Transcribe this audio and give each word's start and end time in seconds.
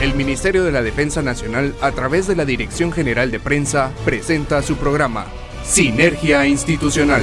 El 0.00 0.14
Ministerio 0.14 0.62
de 0.62 0.70
la 0.70 0.80
Defensa 0.80 1.22
Nacional, 1.22 1.74
a 1.80 1.90
través 1.90 2.28
de 2.28 2.36
la 2.36 2.44
Dirección 2.44 2.92
General 2.92 3.32
de 3.32 3.40
Prensa, 3.40 3.90
presenta 4.04 4.62
su 4.62 4.76
programa 4.76 5.26
Sinergia 5.64 6.46
Institucional. 6.46 7.20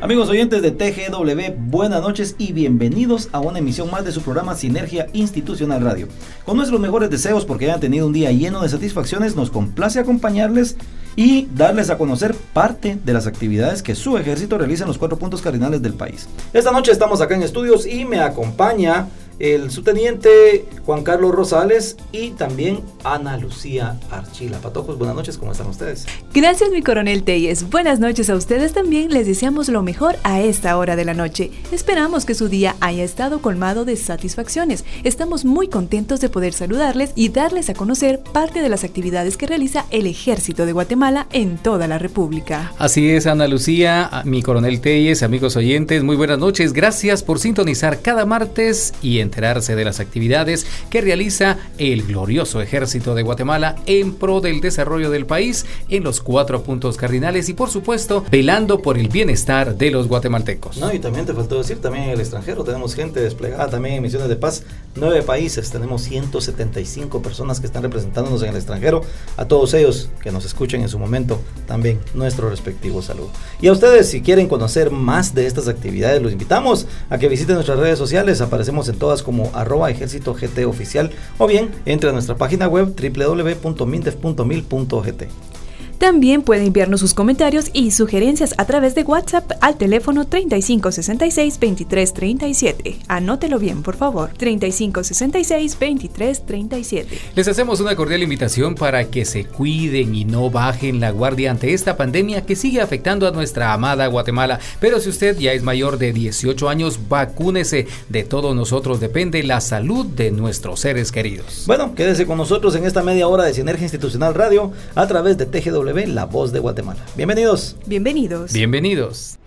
Amigos 0.00 0.28
oyentes 0.28 0.62
de 0.62 0.70
TGW, 0.70 1.56
buenas 1.68 2.00
noches 2.00 2.36
y 2.38 2.52
bienvenidos 2.52 3.28
a 3.32 3.40
una 3.40 3.58
emisión 3.58 3.90
más 3.90 4.04
de 4.04 4.12
su 4.12 4.22
programa 4.22 4.54
Sinergia 4.54 5.08
Institucional 5.14 5.82
Radio. 5.82 6.06
Con 6.44 6.56
nuestros 6.56 6.80
mejores 6.80 7.10
deseos 7.10 7.44
porque 7.44 7.64
hayan 7.64 7.80
tenido 7.80 8.06
un 8.06 8.12
día 8.12 8.30
lleno 8.30 8.62
de 8.62 8.68
satisfacciones, 8.68 9.34
nos 9.34 9.50
complace 9.50 9.98
acompañarles 9.98 10.76
y 11.16 11.48
darles 11.54 11.90
a 11.90 11.98
conocer 11.98 12.34
parte 12.52 12.98
de 13.04 13.12
las 13.12 13.26
actividades 13.26 13.82
que 13.82 13.94
su 13.94 14.16
ejército 14.16 14.58
realiza 14.58 14.84
en 14.84 14.88
los 14.88 14.98
cuatro 14.98 15.18
puntos 15.18 15.42
cardinales 15.42 15.82
del 15.82 15.94
país. 15.94 16.28
Esta 16.52 16.72
noche 16.72 16.92
estamos 16.92 17.20
acá 17.20 17.34
en 17.34 17.42
estudios 17.42 17.86
y 17.86 18.04
me 18.04 18.20
acompaña 18.20 19.06
el 19.38 19.70
subteniente 19.70 20.66
Juan 20.86 21.02
Carlos 21.02 21.34
Rosales 21.34 21.96
y 22.12 22.30
también 22.30 22.80
Ana 23.02 23.36
Lucía 23.36 23.98
Archila. 24.10 24.58
Patojos, 24.58 24.98
buenas 24.98 25.16
noches, 25.16 25.38
¿cómo 25.38 25.52
están 25.52 25.68
ustedes? 25.68 26.06
Gracias, 26.32 26.70
mi 26.70 26.82
coronel 26.82 27.24
Telles. 27.24 27.68
Buenas 27.70 28.00
noches 28.00 28.30
a 28.30 28.36
ustedes 28.36 28.72
también. 28.72 29.10
Les 29.10 29.26
deseamos 29.26 29.68
lo 29.68 29.82
mejor 29.82 30.16
a 30.22 30.40
esta 30.40 30.76
hora 30.76 30.96
de 30.96 31.04
la 31.04 31.14
noche. 31.14 31.50
Esperamos 31.72 32.24
que 32.24 32.34
su 32.34 32.48
día 32.48 32.76
haya 32.80 33.04
estado 33.04 33.40
colmado 33.40 33.84
de 33.84 33.96
satisfacciones. 33.96 34.84
Estamos 35.02 35.44
muy 35.44 35.68
contentos 35.68 36.20
de 36.20 36.28
poder 36.28 36.52
saludarles 36.52 37.12
y 37.14 37.30
darles 37.30 37.68
a 37.70 37.74
conocer 37.74 38.20
parte 38.20 38.62
de 38.62 38.68
las 38.68 38.84
actividades 38.84 39.36
que 39.36 39.46
realiza 39.46 39.86
el 39.90 40.06
Ejército 40.06 40.66
de 40.66 40.72
Guatemala 40.72 41.26
en 41.32 41.58
toda 41.58 41.88
la 41.88 41.98
República. 41.98 42.72
Así 42.78 43.10
es, 43.10 43.26
Ana 43.26 43.48
Lucía, 43.48 44.22
mi 44.24 44.42
coronel 44.42 44.80
Telles, 44.80 45.22
amigos 45.22 45.56
oyentes, 45.56 46.02
muy 46.02 46.16
buenas 46.16 46.38
noches. 46.38 46.72
Gracias 46.72 47.22
por 47.22 47.38
sintonizar 47.38 48.00
cada 48.00 48.26
martes 48.26 48.94
y 49.02 49.23
enterarse 49.24 49.74
de 49.74 49.84
las 49.84 49.98
actividades 49.98 50.66
que 50.90 51.00
realiza 51.00 51.58
el 51.78 52.04
glorioso 52.04 52.60
ejército 52.60 53.14
de 53.14 53.22
Guatemala 53.22 53.76
en 53.86 54.14
pro 54.14 54.40
del 54.40 54.60
desarrollo 54.60 55.10
del 55.10 55.26
país 55.26 55.66
en 55.88 56.04
los 56.04 56.20
cuatro 56.20 56.62
puntos 56.62 56.96
cardinales 56.96 57.48
y 57.48 57.54
por 57.54 57.70
supuesto 57.70 58.24
velando 58.30 58.80
por 58.80 58.98
el 58.98 59.08
bienestar 59.08 59.76
de 59.76 59.90
los 59.90 60.08
guatemaltecos. 60.08 60.76
No, 60.78 60.92
y 60.92 60.98
también 60.98 61.26
te 61.26 61.34
faltó 61.34 61.58
decir, 61.58 61.80
también 61.80 62.04
en 62.04 62.10
el 62.10 62.20
extranjero 62.20 62.64
tenemos 62.64 62.94
gente 62.94 63.20
desplegada 63.20 63.68
también 63.68 63.96
en 63.96 64.02
misiones 64.02 64.28
de 64.28 64.36
paz, 64.36 64.62
nueve 64.94 65.22
países, 65.22 65.70
tenemos 65.70 66.02
175 66.02 67.22
personas 67.22 67.60
que 67.60 67.66
están 67.66 67.82
representándonos 67.82 68.42
en 68.42 68.50
el 68.50 68.56
extranjero, 68.56 69.02
a 69.36 69.46
todos 69.46 69.74
ellos 69.74 70.10
que 70.22 70.30
nos 70.30 70.44
escuchen 70.44 70.82
en 70.82 70.88
su 70.88 70.98
momento, 70.98 71.40
también 71.66 72.00
nuestro 72.14 72.50
respectivo 72.50 73.02
saludo. 73.02 73.30
Y 73.60 73.68
a 73.68 73.72
ustedes, 73.72 74.08
si 74.08 74.22
quieren 74.22 74.48
conocer 74.48 74.90
más 74.90 75.34
de 75.34 75.46
estas 75.46 75.68
actividades, 75.68 76.22
los 76.22 76.32
invitamos 76.32 76.86
a 77.10 77.18
que 77.18 77.28
visiten 77.28 77.54
nuestras 77.54 77.78
redes 77.78 77.98
sociales, 77.98 78.40
aparecemos 78.40 78.88
en 78.88 78.96
todas 78.96 79.13
como 79.22 79.50
arroba 79.54 79.90
ejército 79.90 80.34
GT 80.34 80.66
oficial 80.66 81.10
o 81.38 81.46
bien 81.46 81.70
entre 81.86 82.10
a 82.10 82.12
nuestra 82.12 82.36
página 82.36 82.68
web 82.68 82.94
www.mindef.mil.gt. 82.94 85.53
También 85.98 86.42
puede 86.42 86.66
enviarnos 86.66 87.00
sus 87.00 87.14
comentarios 87.14 87.70
y 87.72 87.92
sugerencias 87.92 88.54
a 88.58 88.66
través 88.66 88.94
de 88.94 89.02
WhatsApp 89.02 89.50
al 89.60 89.76
teléfono 89.76 90.28
3566-2337. 90.28 92.98
Anótelo 93.08 93.58
bien, 93.58 93.82
por 93.82 93.96
favor. 93.96 94.30
3566-2337. 94.38 97.06
Les 97.34 97.48
hacemos 97.48 97.80
una 97.80 97.96
cordial 97.96 98.22
invitación 98.22 98.74
para 98.74 99.06
que 99.06 99.24
se 99.24 99.44
cuiden 99.44 100.14
y 100.14 100.24
no 100.24 100.50
bajen 100.50 101.00
la 101.00 101.10
guardia 101.10 101.50
ante 101.50 101.72
esta 101.72 101.96
pandemia 101.96 102.46
que 102.46 102.56
sigue 102.56 102.80
afectando 102.80 103.26
a 103.26 103.30
nuestra 103.30 103.72
amada 103.72 104.06
Guatemala. 104.06 104.60
Pero 104.80 105.00
si 105.00 105.08
usted 105.08 105.38
ya 105.38 105.52
es 105.52 105.62
mayor 105.62 105.98
de 105.98 106.12
18 106.12 106.68
años, 106.68 107.00
vacúnese. 107.08 107.86
De 108.08 108.24
todos 108.24 108.54
nosotros 108.54 109.00
depende 109.00 109.42
la 109.42 109.60
salud 109.60 110.06
de 110.06 110.30
nuestros 110.30 110.80
seres 110.80 111.12
queridos. 111.12 111.64
Bueno, 111.66 111.94
quédese 111.94 112.26
con 112.26 112.38
nosotros 112.38 112.74
en 112.76 112.84
esta 112.84 113.02
media 113.02 113.28
hora 113.28 113.44
de 113.44 113.54
Sinergia 113.54 113.84
Institucional 113.84 114.34
Radio 114.34 114.72
a 114.94 115.06
través 115.06 115.38
de 115.38 115.46
TGW, 115.46 115.83
La 115.84 116.24
Voz 116.24 116.50
de 116.50 116.60
Guatemala. 116.60 117.04
Bienvenidos. 117.14 117.76
Bienvenidos. 117.84 118.54
Bienvenidos. 118.54 119.38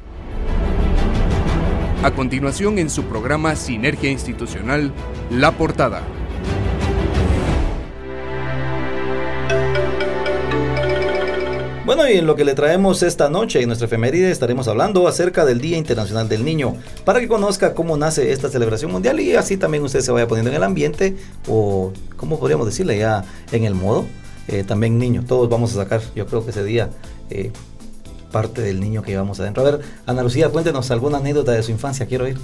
A 2.04 2.12
continuación 2.12 2.78
en 2.78 2.92
su 2.92 3.06
programa 3.06 3.56
Sinergia 3.56 4.12
Institucional, 4.12 4.94
La 5.32 5.58
Portada. 5.58 6.04
Bueno, 11.88 12.08
y 12.08 12.18
en 12.18 12.28
lo 12.28 12.36
que 12.36 12.46
le 12.46 12.54
traemos 12.54 13.02
esta 13.02 13.30
noche 13.30 13.62
en 13.62 13.68
nuestra 13.68 13.88
efeméride 13.88 14.30
estaremos 14.30 14.68
hablando 14.68 15.08
acerca 15.08 15.44
del 15.44 15.60
Día 15.60 15.78
Internacional 15.78 16.30
del 16.30 16.46
Niño, 16.46 16.76
para 17.04 17.20
que 17.20 17.28
conozca 17.28 17.74
cómo 17.74 17.98
nace 17.98 18.32
esta 18.32 18.50
celebración 18.50 18.92
mundial 18.92 19.20
y 19.20 19.36
así 19.36 19.58
también 19.58 19.84
usted 19.84 20.02
se 20.02 20.12
vaya 20.12 20.28
poniendo 20.28 20.52
en 20.52 20.58
el 20.58 20.64
ambiente 20.64 21.16
o, 21.48 21.94
¿cómo 22.16 22.40
podríamos 22.40 22.68
decirle 22.68 23.00
ya? 23.00 23.26
En 23.52 23.64
el 23.64 23.74
modo. 23.74 24.06
Eh, 24.48 24.64
también 24.64 24.98
niño, 24.98 25.24
todos 25.28 25.50
vamos 25.50 25.74
a 25.74 25.84
sacar, 25.84 26.02
yo 26.16 26.26
creo 26.26 26.44
que 26.44 26.52
ese 26.52 26.64
día, 26.64 26.90
eh, 27.30 27.52
parte 28.32 28.62
del 28.62 28.80
niño 28.80 29.04
que 29.04 29.12
llevamos 29.12 29.40
adentro. 29.40 29.66
A 29.66 29.72
ver, 29.72 29.82
Ana 30.06 30.24
Lucía, 30.24 30.50
cuéntenos 30.50 30.90
alguna 30.92 31.18
anécdota 31.18 31.52
de 31.52 31.64
su 31.64 31.72
infancia, 31.72 32.06
quiero 32.06 32.26
oír. 32.26 32.38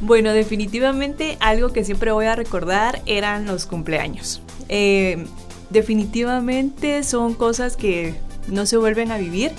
Bueno, 0.00 0.32
definitivamente 0.32 1.36
algo 1.40 1.72
que 1.72 1.84
siempre 1.84 2.12
voy 2.12 2.26
a 2.26 2.36
recordar 2.36 3.00
eran 3.06 3.46
los 3.46 3.64
cumpleaños. 3.64 4.42
Eh, 4.68 5.26
definitivamente 5.70 7.04
son 7.04 7.34
cosas 7.34 7.76
que 7.76 8.14
no 8.48 8.66
se 8.66 8.76
vuelven 8.76 9.12
a 9.12 9.18
vivir. 9.18 9.52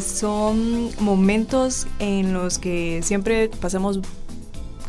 Son 0.00 0.90
momentos 1.00 1.88
en 1.98 2.32
los 2.32 2.58
que 2.58 3.00
siempre 3.02 3.48
pasamos 3.48 4.00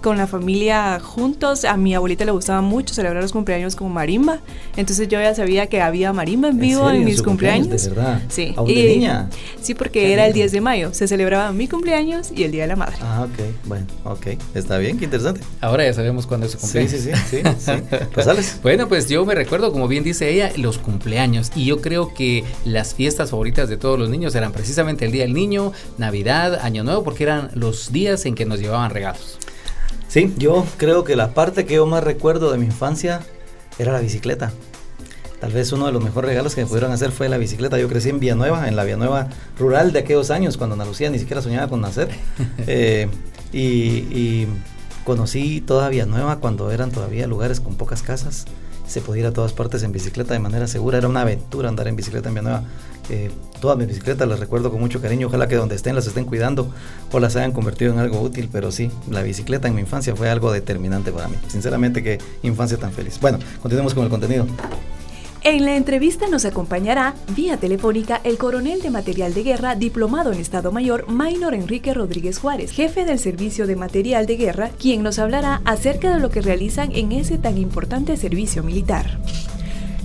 con 0.04 0.18
la 0.18 0.28
familia 0.28 1.00
juntos. 1.00 1.66
A 1.66 1.78
mi 1.78 1.96
abuelita 1.96 2.26
le 2.26 2.32
gustaba 2.32 2.62
mucho 2.62 2.94
celebrar 2.94 3.24
los 3.24 3.32
cumpleaños 3.32 3.76
como 3.76 3.90
marimba. 3.90 4.40
Entonces 4.76 5.08
yo 5.08 5.20
ya 5.20 5.34
sabía 5.34 5.68
que 5.68 5.82
había 5.82 6.14
marimba 6.14 6.50
en 6.50 6.60
vivo 6.60 6.90
en, 6.92 7.06
mis 7.06 7.24
cumpleaños. 7.24 7.84
De 7.84 7.90
verdad. 7.90 8.22
Sí. 8.28 8.54
¿Aún 8.56 8.68
de 8.68 8.88
niña? 8.88 9.30
Sí, 9.62 9.74
porque 9.74 10.14
era 10.14 10.28
el 10.28 10.34
10 10.34 10.52
de 10.52 10.62
mayo. 10.62 10.94
Se 10.94 11.08
celebraba 11.08 11.52
mi 11.54 11.68
cumpleaños 11.68 12.32
y 12.36 12.44
el 12.44 12.52
Día 12.52 12.64
de 12.64 12.68
la 12.68 12.76
Madre. 12.76 12.98
Ah, 13.02 13.26
ok. 13.26 13.46
Bueno, 13.66 13.88
ok. 14.04 14.28
Está 14.54 14.78
bien, 14.78 15.00
qué 15.00 15.06
interesante. 15.06 15.42
Ahora 15.62 15.86
ya 15.86 15.94
sabemos 15.94 16.28
cuándo 16.28 16.46
es 16.46 16.52
su 16.52 16.60
cumpleaños. 16.60 16.92
Sí, 16.92 17.00
sí, 17.00 17.12
sí. 17.30 17.42
sí, 17.42 17.50
sí. 17.58 17.72
Rosales. 18.14 18.60
bueno, 18.62 18.90
pues 18.90 19.08
yo 19.08 19.26
me 19.26 19.36
recuerdo, 19.36 19.72
como 19.72 19.88
bien 19.88 20.04
dice 20.04 20.30
ella, 20.30 20.52
los 20.58 20.78
cumpleaños. 20.78 21.52
Y 21.56 21.66
yo 21.66 21.80
creo 21.82 22.14
que 22.14 22.44
las 22.66 22.94
fiestas 22.94 23.32
favoritas 23.32 23.70
de 23.70 23.78
todos 23.78 23.98
los 23.98 24.10
niños 24.10 24.36
eran 24.36 24.52
precisamente 24.52 25.06
el 25.06 25.14
Día 25.14 25.24
del 25.24 25.34
Niño, 25.34 25.72
Navidad, 25.98 26.60
Año 26.62 26.84
Nuevo, 26.84 27.04
porque 27.06 27.24
eran 27.24 27.52
los 27.54 27.94
días 27.94 28.26
en 28.26 28.36
que 28.36 28.46
nos 28.46 28.60
llevaban 28.60 28.92
regalos. 28.92 29.40
Sí, 30.14 30.32
yo 30.38 30.64
creo 30.78 31.04
que 31.04 31.16
la 31.16 31.34
parte 31.34 31.66
que 31.66 31.74
yo 31.74 31.88
más 31.88 32.04
recuerdo 32.04 32.52
de 32.52 32.60
mi 32.60 32.66
infancia 32.68 33.22
era 33.80 33.92
la 33.92 34.00
bicicleta. 34.00 34.54
Tal 35.40 35.52
vez 35.52 35.72
uno 35.72 35.88
de 35.88 35.92
los 35.92 36.04
mejores 36.04 36.30
regalos 36.30 36.54
que 36.54 36.62
me 36.62 36.68
pudieron 36.68 36.92
hacer 36.92 37.12
fue 37.12 37.30
la 37.30 37.38
bicicleta. 37.40 37.80
Yo 37.80 37.90
crecí 37.90 38.10
en 38.10 38.20
Villanueva, 38.20 38.68
en 38.68 38.76
la 38.76 38.84
Villanueva 38.84 39.30
rural 39.58 39.92
de 39.92 39.98
aquellos 39.98 40.30
años, 40.30 40.56
cuando 40.56 40.76
Ana 40.76 40.86
Lucía 40.86 41.10
ni 41.10 41.18
siquiera 41.18 41.42
soñaba 41.42 41.68
con 41.68 41.82
nacer. 41.82 42.10
Eh, 42.68 43.10
y, 43.52 43.60
y, 43.60 44.48
conocí 45.04 45.62
toda 45.62 45.90
Villanueva 45.90 46.36
cuando 46.36 46.70
eran 46.70 46.92
todavía 46.92 47.26
lugares 47.26 47.60
con 47.60 47.74
pocas 47.74 48.04
casas. 48.04 48.46
Se 48.86 49.02
podía 49.02 49.22
ir 49.22 49.28
a 49.30 49.34
todas 49.34 49.52
partes 49.52 49.82
en 49.82 49.94
bicicleta 49.94 50.36
de 50.36 50.40
manera 50.40 50.68
segura. 50.68 51.00
Era 51.00 51.08
una 51.08 51.22
aventura 51.22 51.70
andar 51.70 51.88
en 51.88 51.96
bicicleta 51.96 52.30
en 52.30 52.36
Villanueva. 52.36 52.66
Eh, 53.10 53.32
todas 53.60 53.78
mis 53.78 53.88
bicicletas 53.88 54.28
las 54.28 54.40
recuerdo 54.40 54.72
con 54.72 54.80
mucho 54.80 55.02
cariño. 55.02 55.28
Ojalá 55.28 55.48
que 55.48 55.56
donde 55.56 55.76
estén 55.76 55.96
las 55.96 56.08
estén 56.08 56.26
cuidando 56.26 56.70
o 57.12 57.20
las 57.20 57.36
hayan 57.36 57.52
convertido 57.52 57.94
en 57.94 58.00
algo 58.00 58.22
útil. 58.22 58.50
Pero 58.52 58.72
sí, 58.72 58.92
la 59.10 59.24
bicicleta 59.24 59.68
en 59.68 59.76
mi 59.76 59.82
infancia 59.82 60.16
fue 60.16 60.30
algo 60.30 60.52
determinante 60.52 61.12
para 61.12 61.28
mí. 61.28 61.36
Sinceramente, 61.48 62.04
qué 62.04 62.20
infancia 62.44 62.78
tan 62.78 62.92
feliz. 62.92 63.20
Bueno, 63.20 63.40
continuemos 63.62 63.94
con 63.94 64.04
el 64.04 64.10
contenido. 64.10 64.46
En 65.46 65.66
la 65.66 65.76
entrevista 65.76 66.30
nos 66.30 66.46
acompañará 66.46 67.16
vía 67.36 67.58
telefónica 67.58 68.22
el 68.24 68.38
coronel 68.38 68.82
de 68.82 68.90
material 68.90 69.34
de 69.34 69.44
guerra, 69.44 69.76
diplomado 69.76 70.32
en 70.32 70.40
Estado 70.40 70.72
Mayor, 70.72 71.10
Maynor 71.10 71.54
Enrique 71.54 71.94
Rodríguez 71.94 72.40
Juárez, 72.40 72.72
jefe 72.72 73.04
del 73.04 73.20
Servicio 73.20 73.68
de 73.68 73.76
Material 73.76 74.26
de 74.26 74.38
Guerra, 74.38 74.70
quien 74.70 75.04
nos 75.04 75.20
hablará 75.20 75.62
acerca 75.66 76.14
de 76.14 76.22
lo 76.22 76.30
que 76.30 76.40
realizan 76.40 76.94
en 76.94 77.12
ese 77.12 77.38
tan 77.38 77.58
importante 77.58 78.16
servicio 78.16 78.64
militar. 78.64 79.20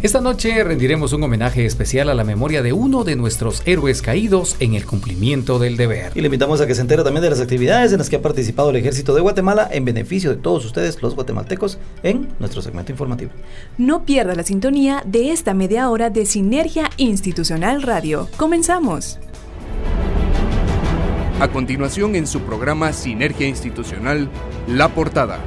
Esta 0.00 0.20
noche 0.20 0.62
rendiremos 0.62 1.12
un 1.12 1.24
homenaje 1.24 1.66
especial 1.66 2.08
a 2.08 2.14
la 2.14 2.22
memoria 2.22 2.62
de 2.62 2.72
uno 2.72 3.02
de 3.02 3.16
nuestros 3.16 3.64
héroes 3.66 4.00
caídos 4.00 4.54
en 4.60 4.74
el 4.74 4.86
cumplimiento 4.86 5.58
del 5.58 5.76
deber. 5.76 6.12
Y 6.14 6.20
le 6.20 6.28
invitamos 6.28 6.60
a 6.60 6.68
que 6.68 6.76
se 6.76 6.82
entere 6.82 7.02
también 7.02 7.24
de 7.24 7.30
las 7.30 7.40
actividades 7.40 7.90
en 7.90 7.98
las 7.98 8.08
que 8.08 8.14
ha 8.14 8.22
participado 8.22 8.70
el 8.70 8.76
Ejército 8.76 9.12
de 9.12 9.22
Guatemala 9.22 9.68
en 9.72 9.84
beneficio 9.84 10.30
de 10.30 10.36
todos 10.36 10.64
ustedes, 10.64 11.02
los 11.02 11.16
guatemaltecos, 11.16 11.78
en 12.04 12.28
nuestro 12.38 12.62
segmento 12.62 12.92
informativo. 12.92 13.32
No 13.76 14.04
pierda 14.04 14.36
la 14.36 14.44
sintonía 14.44 15.02
de 15.04 15.32
esta 15.32 15.52
media 15.52 15.90
hora 15.90 16.10
de 16.10 16.26
Sinergia 16.26 16.90
Institucional 16.96 17.82
Radio. 17.82 18.28
Comenzamos. 18.36 19.18
A 21.40 21.48
continuación 21.48 22.14
en 22.14 22.28
su 22.28 22.42
programa 22.42 22.92
Sinergia 22.92 23.48
Institucional, 23.48 24.30
La 24.68 24.90
Portada. 24.90 25.40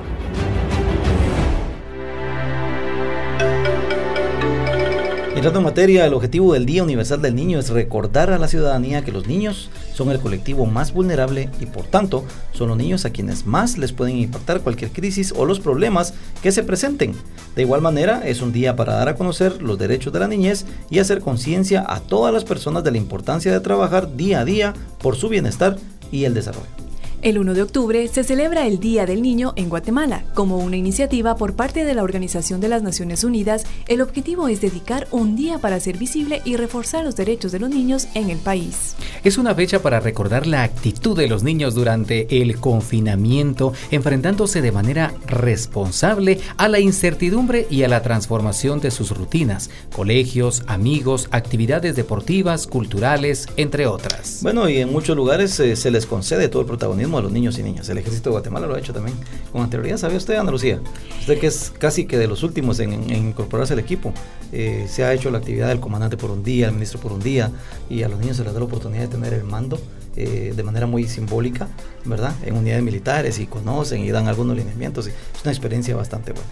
Entrando 5.42 5.58
en 5.58 5.66
materia, 5.66 6.06
el 6.06 6.14
objetivo 6.14 6.54
del 6.54 6.68
Día 6.68 6.84
Universal 6.84 7.20
del 7.20 7.34
Niño 7.34 7.58
es 7.58 7.72
recordar 7.72 8.32
a 8.32 8.38
la 8.38 8.48
ciudadanía 8.48 9.04
que 9.04 9.12
los 9.12 9.26
niños 9.26 9.72
son 9.92 10.12
el 10.12 10.20
colectivo 10.20 10.68
más 10.68 10.94
vulnerable 10.94 11.50
y 11.60 11.66
por 11.66 11.82
tanto 11.86 12.24
son 12.54 12.68
los 12.68 12.78
niños 12.78 13.06
a 13.06 13.10
quienes 13.10 13.48
más 13.48 13.80
les 13.80 13.92
pueden 13.92 14.18
impactar 14.18 14.62
cualquier 14.62 14.92
crisis 14.92 15.34
o 15.36 15.48
los 15.48 15.60
problemas 15.60 16.14
que 16.44 16.52
se 16.52 16.62
presenten. 16.62 17.16
De 17.56 17.64
igual 17.64 17.82
manera, 17.82 18.22
es 18.24 18.44
un 18.44 18.54
día 18.54 18.76
para 18.76 18.94
dar 18.94 19.10
a 19.10 19.16
conocer 19.16 19.64
los 19.64 19.80
derechos 19.80 20.14
de 20.14 20.20
la 20.20 20.28
niñez 20.28 20.68
y 20.92 21.00
hacer 21.00 21.22
conciencia 21.22 21.84
a 21.88 22.02
todas 22.02 22.32
las 22.32 22.46
personas 22.46 22.84
de 22.84 22.92
la 22.92 23.00
importancia 23.00 23.52
de 23.52 23.62
trabajar 23.62 24.16
día 24.16 24.42
a 24.42 24.46
día 24.46 24.76
por 25.02 25.16
su 25.16 25.28
bienestar 25.28 25.76
y 26.12 26.26
el 26.26 26.36
desarrollo. 26.36 26.91
El 27.24 27.38
1 27.38 27.54
de 27.54 27.62
octubre 27.62 28.08
se 28.08 28.24
celebra 28.24 28.66
el 28.66 28.80
Día 28.80 29.06
del 29.06 29.22
Niño 29.22 29.54
en 29.56 29.70
Guatemala. 29.70 30.24
Como 30.34 30.58
una 30.58 30.76
iniciativa 30.76 31.36
por 31.36 31.54
parte 31.54 31.86
de 31.86 31.94
la 31.94 32.02
Organización 32.02 32.62
de 32.62 32.68
las 32.68 32.82
Naciones 32.82 33.24
Unidas, 33.24 33.64
el 33.88 34.02
objetivo 34.02 34.48
es 34.48 34.60
dedicar 34.60 35.08
un 35.12 35.36
día 35.36 35.60
para 35.60 35.76
hacer 35.76 36.00
visible 36.00 36.42
y 36.46 36.56
reforzar 36.56 37.04
los 37.04 37.16
derechos 37.16 37.52
de 37.52 37.60
los 37.60 37.70
niños 37.70 38.08
en 38.16 38.32
el 38.32 38.40
país. 38.40 38.96
Es 39.24 39.38
una 39.38 39.54
fecha 39.54 39.84
para 39.84 40.00
recordar 40.00 40.48
la 40.48 40.64
actitud 40.64 41.16
de 41.16 41.28
los 41.28 41.44
niños 41.44 41.76
durante 41.76 42.42
el 42.42 42.58
confinamiento, 42.58 43.72
enfrentándose 43.92 44.64
de 44.64 44.72
manera 44.72 45.14
responsable 45.28 46.40
a 46.58 46.68
la 46.70 46.80
incertidumbre 46.80 47.68
y 47.70 47.84
a 47.84 47.88
la 47.88 48.02
transformación 48.02 48.80
de 48.80 48.90
sus 48.90 49.16
rutinas, 49.16 49.70
colegios, 49.96 50.64
amigos, 50.66 51.28
actividades 51.30 51.96
deportivas, 51.96 52.66
culturales, 52.66 53.48
entre 53.58 53.86
otras. 53.86 54.40
Bueno, 54.42 54.68
y 54.68 54.78
en 54.78 54.92
muchos 54.92 55.16
lugares 55.16 55.60
eh, 55.60 55.76
se 55.76 55.92
les 55.92 56.08
concede 56.08 56.50
todo 56.50 56.64
el 56.64 56.68
protagonismo 56.68 57.11
a 57.18 57.22
los 57.22 57.31
niños 57.31 57.58
y 57.60 57.63
niñas. 57.63 57.88
El 57.90 57.98
ejército 57.98 58.30
de 58.30 58.34
Guatemala 58.34 58.68
lo 58.68 58.75
ha 58.75 58.80
hecho 58.80 58.94
también 58.94 59.16
con 59.52 59.62
anterioridad. 59.62 59.98
¿Sabe 59.98 60.18
usted, 60.18 60.36
Ana 60.36 60.52
Lucía? 60.52 60.80
Usted 61.19 61.40
que 61.40 61.48
es 61.48 61.72
casi 61.78 62.06
que 62.06 62.18
de 62.18 62.28
los 62.28 62.44
últimos 62.44 62.80
en, 62.80 63.10
incorporarse 63.10 63.74
al 63.74 63.80
equipo. 63.80 64.13
Eh, 64.52 64.86
se 64.90 65.04
ha 65.04 65.13
hecho 65.13 65.31
la 65.31 65.38
actividad 65.38 65.68
del 65.68 65.80
comandante 65.80 66.18
por 66.18 66.31
un 66.31 66.44
día, 66.44 66.68
el 66.68 66.74
ministro 66.74 67.00
por 67.00 67.12
un 67.12 67.22
día, 67.22 67.52
y 67.90 68.04
a 68.04 68.10
los 68.10 68.19
niños 68.19 68.38
se 68.38 68.44
les 68.44 68.54
da 68.54 68.60
la 68.60 68.66
oportunidad 68.66 69.04
de 69.04 69.08
tener 69.08 69.34
el 69.34 69.44
mando. 69.44 69.80
Eh, 70.18 70.52
de 70.54 70.63
manera 70.63 70.88
muy 70.88 71.06
simbólica, 71.06 71.69
¿verdad? 72.04 72.36
En 72.44 72.58
unidades 72.58 72.84
militares 72.84 73.40
y 73.40 73.46
conocen 73.46 74.04
y 74.04 74.12
dan 74.12 74.28
algunos 74.28 74.58
lineamientos. 74.58 75.08
Es 75.08 75.13
una 75.44 75.54
experiencia 75.54 75.96
bastante 75.96 76.34
buena. 76.34 76.50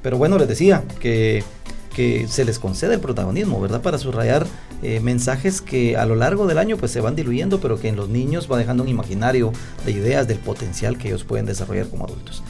Pero 0.00 0.16
bueno, 0.16 0.38
les 0.38 0.48
decía 0.48 0.82
que 0.98 1.44
que 1.92 2.26
se 2.28 2.44
les 2.44 2.58
concede 2.58 2.94
el 2.94 3.00
protagonismo, 3.00 3.60
¿verdad? 3.60 3.82
Para 3.82 3.98
subrayar 3.98 4.46
eh, 4.82 5.00
mensajes 5.00 5.60
que 5.60 5.96
a 5.96 6.06
lo 6.06 6.16
largo 6.16 6.46
del 6.46 6.58
año 6.58 6.76
pues 6.76 6.90
se 6.90 7.00
van 7.00 7.14
diluyendo, 7.14 7.60
pero 7.60 7.78
que 7.78 7.88
en 7.88 7.96
los 7.96 8.08
niños 8.08 8.48
va 8.50 8.58
dejando 8.58 8.82
un 8.82 8.88
imaginario 8.88 9.52
de 9.84 9.92
ideas 9.92 10.26
del 10.26 10.38
potencial 10.38 10.98
que 10.98 11.08
ellos 11.08 11.24
pueden 11.24 11.46
desarrollar 11.46 11.88
como 11.88 12.04
adultos. 12.04 12.42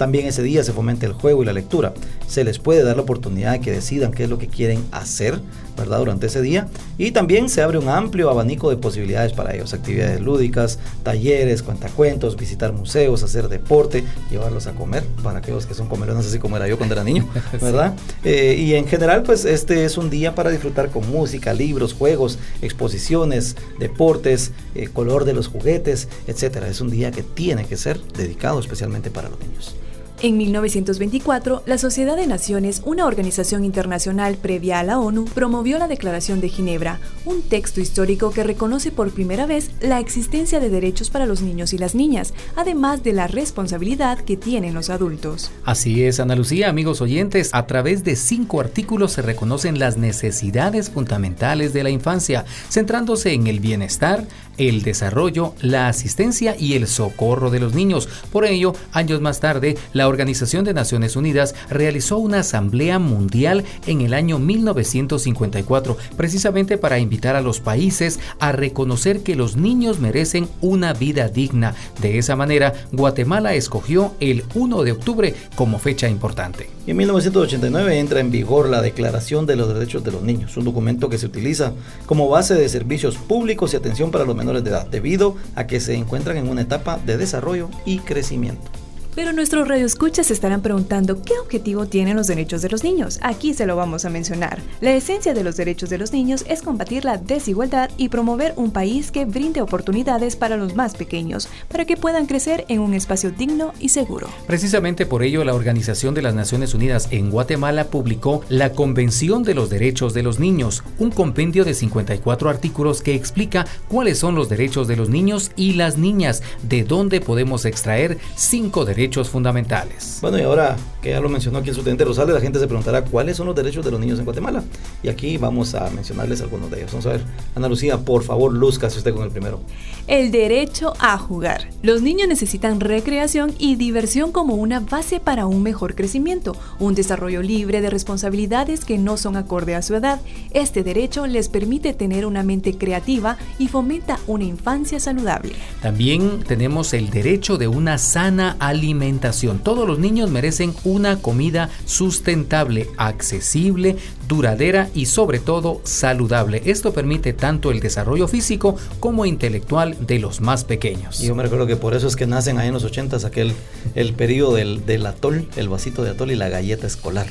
También 0.00 0.26
ese 0.26 0.42
día 0.42 0.64
se 0.64 0.72
fomenta 0.72 1.04
el 1.04 1.12
juego 1.12 1.42
y 1.42 1.44
la 1.44 1.52
lectura. 1.52 1.92
Se 2.26 2.42
les 2.42 2.58
puede 2.58 2.82
dar 2.82 2.96
la 2.96 3.02
oportunidad 3.02 3.52
de 3.52 3.60
que 3.60 3.70
decidan 3.70 4.12
qué 4.12 4.24
es 4.24 4.30
lo 4.30 4.38
que 4.38 4.46
quieren 4.46 4.82
hacer, 4.92 5.38
¿verdad? 5.76 5.98
Durante 5.98 6.28
ese 6.28 6.40
día. 6.40 6.68
Y 6.96 7.10
también 7.10 7.50
se 7.50 7.60
abre 7.60 7.76
un 7.76 7.90
amplio 7.90 8.30
abanico 8.30 8.70
de 8.70 8.78
posibilidades 8.78 9.34
para 9.34 9.54
ellos. 9.54 9.74
Actividades 9.74 10.22
lúdicas, 10.22 10.78
talleres, 11.02 11.62
cuentacuentos, 11.62 12.38
visitar 12.38 12.72
museos, 12.72 13.22
hacer 13.22 13.48
deporte, 13.50 14.02
llevarlos 14.30 14.66
a 14.68 14.72
comer, 14.72 15.04
para 15.22 15.40
aquellos 15.40 15.66
que 15.66 15.74
son 15.74 15.86
comelones 15.86 16.24
así 16.24 16.38
como 16.38 16.56
era 16.56 16.66
yo 16.66 16.78
cuando 16.78 16.94
era 16.94 17.04
niño, 17.04 17.28
¿verdad? 17.60 17.92
Eh, 18.24 18.56
y 18.58 18.76
en 18.76 18.86
general, 18.86 19.22
pues 19.22 19.44
este 19.44 19.84
es 19.84 19.98
un 19.98 20.08
día 20.08 20.34
para 20.34 20.48
disfrutar 20.48 20.88
con 20.88 21.10
música, 21.10 21.52
libros, 21.52 21.92
juegos, 21.92 22.38
exposiciones, 22.62 23.54
deportes, 23.78 24.52
eh, 24.74 24.88
color 24.88 25.26
de 25.26 25.34
los 25.34 25.48
juguetes, 25.48 26.08
etcétera. 26.26 26.68
Es 26.68 26.80
un 26.80 26.88
día 26.88 27.10
que 27.10 27.22
tiene 27.22 27.66
que 27.66 27.76
ser 27.76 28.00
dedicado 28.14 28.60
especialmente 28.60 29.10
para 29.10 29.28
los 29.28 29.38
niños. 29.40 29.76
En 30.22 30.36
1924, 30.36 31.62
la 31.64 31.78
Sociedad 31.78 32.14
de 32.14 32.26
Naciones, 32.26 32.82
una 32.84 33.06
organización 33.06 33.64
internacional 33.64 34.36
previa 34.36 34.78
a 34.78 34.82
la 34.82 34.98
ONU, 34.98 35.24
promovió 35.24 35.78
la 35.78 35.88
Declaración 35.88 36.42
de 36.42 36.50
Ginebra, 36.50 37.00
un 37.24 37.40
texto 37.40 37.80
histórico 37.80 38.30
que 38.30 38.44
reconoce 38.44 38.92
por 38.92 39.12
primera 39.12 39.46
vez 39.46 39.70
la 39.80 39.98
existencia 39.98 40.60
de 40.60 40.68
derechos 40.68 41.08
para 41.08 41.24
los 41.24 41.40
niños 41.40 41.72
y 41.72 41.78
las 41.78 41.94
niñas, 41.94 42.34
además 42.54 43.02
de 43.02 43.14
la 43.14 43.28
responsabilidad 43.28 44.18
que 44.18 44.36
tienen 44.36 44.74
los 44.74 44.90
adultos. 44.90 45.50
Así 45.64 46.04
es, 46.04 46.20
Ana 46.20 46.36
Lucía, 46.36 46.68
amigos 46.68 47.00
oyentes, 47.00 47.48
a 47.54 47.66
través 47.66 48.04
de 48.04 48.14
cinco 48.14 48.60
artículos 48.60 49.12
se 49.12 49.22
reconocen 49.22 49.78
las 49.78 49.96
necesidades 49.96 50.90
fundamentales 50.90 51.72
de 51.72 51.82
la 51.82 51.88
infancia, 51.88 52.44
centrándose 52.68 53.32
en 53.32 53.46
el 53.46 53.60
bienestar, 53.60 54.26
el 54.58 54.82
desarrollo, 54.82 55.54
la 55.62 55.88
asistencia 55.88 56.54
y 56.58 56.74
el 56.74 56.86
socorro 56.86 57.48
de 57.48 57.60
los 57.60 57.74
niños. 57.74 58.10
Por 58.30 58.44
ello, 58.44 58.74
años 58.92 59.22
más 59.22 59.40
tarde, 59.40 59.78
la 59.94 60.09
Organización 60.10 60.64
de 60.64 60.74
Naciones 60.74 61.16
Unidas 61.16 61.54
realizó 61.70 62.18
una 62.18 62.40
asamblea 62.40 62.98
mundial 62.98 63.64
en 63.86 64.02
el 64.02 64.14
año 64.14 64.38
1954, 64.38 65.96
precisamente 66.16 66.78
para 66.78 66.98
invitar 66.98 67.36
a 67.36 67.40
los 67.40 67.60
países 67.60 68.20
a 68.38 68.52
reconocer 68.52 69.22
que 69.22 69.36
los 69.36 69.56
niños 69.56 70.00
merecen 70.00 70.48
una 70.60 70.92
vida 70.92 71.28
digna. 71.28 71.74
De 72.00 72.18
esa 72.18 72.36
manera, 72.36 72.74
Guatemala 72.92 73.54
escogió 73.54 74.14
el 74.20 74.44
1 74.54 74.82
de 74.82 74.92
octubre 74.92 75.34
como 75.54 75.78
fecha 75.78 76.08
importante. 76.08 76.68
En 76.86 76.96
1989 76.96 77.98
entra 77.98 78.20
en 78.20 78.30
vigor 78.30 78.68
la 78.68 78.82
Declaración 78.82 79.46
de 79.46 79.56
los 79.56 79.72
Derechos 79.72 80.02
de 80.02 80.12
los 80.12 80.22
Niños, 80.22 80.56
un 80.56 80.64
documento 80.64 81.08
que 81.08 81.18
se 81.18 81.26
utiliza 81.26 81.72
como 82.06 82.28
base 82.28 82.54
de 82.54 82.68
servicios 82.68 83.16
públicos 83.16 83.72
y 83.72 83.76
atención 83.76 84.10
para 84.10 84.24
los 84.24 84.36
menores 84.36 84.64
de 84.64 84.70
edad, 84.70 84.86
debido 84.86 85.36
a 85.54 85.66
que 85.66 85.80
se 85.80 85.94
encuentran 85.94 86.36
en 86.36 86.48
una 86.48 86.62
etapa 86.62 86.98
de 86.98 87.16
desarrollo 87.16 87.70
y 87.84 87.98
crecimiento. 88.00 88.70
Pero 89.14 89.32
nuestros 89.32 89.66
radioescuchas 89.66 90.28
se 90.28 90.32
estarán 90.32 90.62
preguntando 90.62 91.20
qué 91.22 91.38
objetivo 91.38 91.86
tienen 91.86 92.16
los 92.16 92.28
derechos 92.28 92.62
de 92.62 92.68
los 92.68 92.84
niños. 92.84 93.18
Aquí 93.22 93.54
se 93.54 93.66
lo 93.66 93.74
vamos 93.74 94.04
a 94.04 94.10
mencionar. 94.10 94.60
La 94.80 94.94
esencia 94.94 95.34
de 95.34 95.42
los 95.42 95.56
derechos 95.56 95.90
de 95.90 95.98
los 95.98 96.12
niños 96.12 96.44
es 96.48 96.62
combatir 96.62 97.04
la 97.04 97.18
desigualdad 97.18 97.90
y 97.96 98.08
promover 98.08 98.54
un 98.56 98.70
país 98.70 99.10
que 99.10 99.24
brinde 99.24 99.62
oportunidades 99.62 100.36
para 100.36 100.56
los 100.56 100.76
más 100.76 100.94
pequeños, 100.94 101.48
para 101.68 101.84
que 101.84 101.96
puedan 101.96 102.26
crecer 102.26 102.64
en 102.68 102.78
un 102.80 102.94
espacio 102.94 103.32
digno 103.32 103.72
y 103.80 103.88
seguro. 103.88 104.28
Precisamente 104.46 105.06
por 105.06 105.24
ello, 105.24 105.42
la 105.42 105.54
Organización 105.54 106.14
de 106.14 106.22
las 106.22 106.34
Naciones 106.34 106.72
Unidas 106.74 107.08
en 107.10 107.30
Guatemala 107.30 107.84
publicó 107.84 108.42
la 108.48 108.72
Convención 108.72 109.42
de 109.42 109.54
los 109.54 109.70
Derechos 109.70 110.14
de 110.14 110.22
los 110.22 110.38
Niños, 110.38 110.84
un 110.98 111.10
compendio 111.10 111.64
de 111.64 111.74
54 111.74 112.48
artículos 112.48 113.02
que 113.02 113.14
explica 113.14 113.66
cuáles 113.88 114.18
son 114.18 114.36
los 114.36 114.48
derechos 114.48 114.86
de 114.86 114.96
los 114.96 115.08
niños 115.08 115.50
y 115.56 115.72
las 115.72 115.98
niñas, 115.98 116.42
de 116.62 116.84
dónde 116.84 117.20
podemos 117.20 117.64
extraer 117.64 118.18
cinco 118.36 118.84
derechos 118.84 119.00
derechos 119.10 119.28
fundamentales. 119.28 120.18
Bueno, 120.20 120.38
y 120.38 120.42
ahora 120.42 120.76
que 121.02 121.10
ya 121.10 121.20
lo 121.20 121.28
mencionó 121.28 121.58
aquí 121.58 121.70
el 121.70 121.74
subteniente 121.74 122.04
Rosales, 122.04 122.32
la 122.32 122.40
gente 122.40 122.60
se 122.60 122.66
preguntará 122.68 123.04
cuáles 123.04 123.36
son 123.36 123.46
los 123.46 123.56
derechos 123.56 123.84
de 123.84 123.90
los 123.90 123.98
niños 123.98 124.20
en 124.20 124.24
Guatemala. 124.24 124.62
Y 125.02 125.08
aquí 125.08 125.36
vamos 125.36 125.74
a 125.74 125.90
mencionarles 125.90 126.40
algunos 126.42 126.70
de 126.70 126.78
ellos. 126.78 126.92
Vamos 126.92 127.06
a 127.06 127.10
ver, 127.10 127.22
Ana 127.56 127.68
Lucía, 127.68 127.98
por 127.98 128.22
favor, 128.22 128.52
luzcase 128.52 128.98
usted 128.98 129.12
con 129.12 129.24
el 129.24 129.30
primero. 129.30 129.60
El 130.06 130.30
derecho 130.30 130.92
a 131.00 131.18
jugar. 131.18 131.68
Los 131.82 132.02
niños 132.02 132.28
necesitan 132.28 132.78
recreación 132.78 133.52
y 133.58 133.74
diversión 133.74 134.30
como 134.30 134.54
una 134.54 134.78
base 134.78 135.18
para 135.18 135.46
un 135.46 135.62
mejor 135.62 135.96
crecimiento, 135.96 136.54
un 136.78 136.94
desarrollo 136.94 137.42
libre 137.42 137.80
de 137.80 137.90
responsabilidades 137.90 138.84
que 138.84 138.96
no 138.98 139.16
son 139.16 139.36
acorde 139.36 139.74
a 139.74 139.82
su 139.82 139.96
edad. 139.96 140.20
Este 140.52 140.84
derecho 140.84 141.26
les 141.26 141.48
permite 141.48 141.94
tener 141.94 142.26
una 142.26 142.44
mente 142.44 142.76
creativa 142.76 143.38
y 143.58 143.66
fomenta 143.66 144.20
una 144.28 144.44
infancia 144.44 145.00
saludable. 145.00 145.52
También 145.82 146.44
tenemos 146.46 146.92
el 146.92 147.10
derecho 147.10 147.56
de 147.56 147.66
una 147.66 147.98
sana 147.98 148.56
alimentación 148.60 148.89
alimentación. 148.90 149.60
Todos 149.60 149.86
los 149.86 150.00
niños 150.00 150.30
merecen 150.30 150.74
una 150.82 151.22
comida 151.22 151.70
sustentable, 151.84 152.88
accesible, 152.96 153.96
duradera 154.26 154.90
y 154.94 155.06
sobre 155.06 155.38
todo 155.38 155.80
saludable. 155.84 156.62
Esto 156.64 156.92
permite 156.92 157.32
tanto 157.32 157.70
el 157.70 157.78
desarrollo 157.78 158.26
físico 158.26 158.76
como 158.98 159.26
intelectual 159.26 159.96
de 160.06 160.18
los 160.18 160.40
más 160.40 160.64
pequeños. 160.64 161.20
Yo 161.20 161.36
me 161.36 161.44
recuerdo 161.44 161.68
que 161.68 161.76
por 161.76 161.94
eso 161.94 162.08
es 162.08 162.16
que 162.16 162.26
nacen 162.26 162.58
ahí 162.58 162.66
en 162.66 162.74
los 162.74 162.84
80 162.84 163.18
aquel 163.24 163.52
el 163.94 164.12
periodo 164.12 164.54
del, 164.54 164.84
del 164.86 165.06
atol, 165.06 165.48
el 165.56 165.68
vasito 165.68 166.02
de 166.02 166.10
atol 166.10 166.32
y 166.32 166.36
la 166.36 166.48
galleta 166.48 166.86
escolar. 166.86 167.26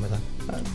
¿verdad? 0.00 0.18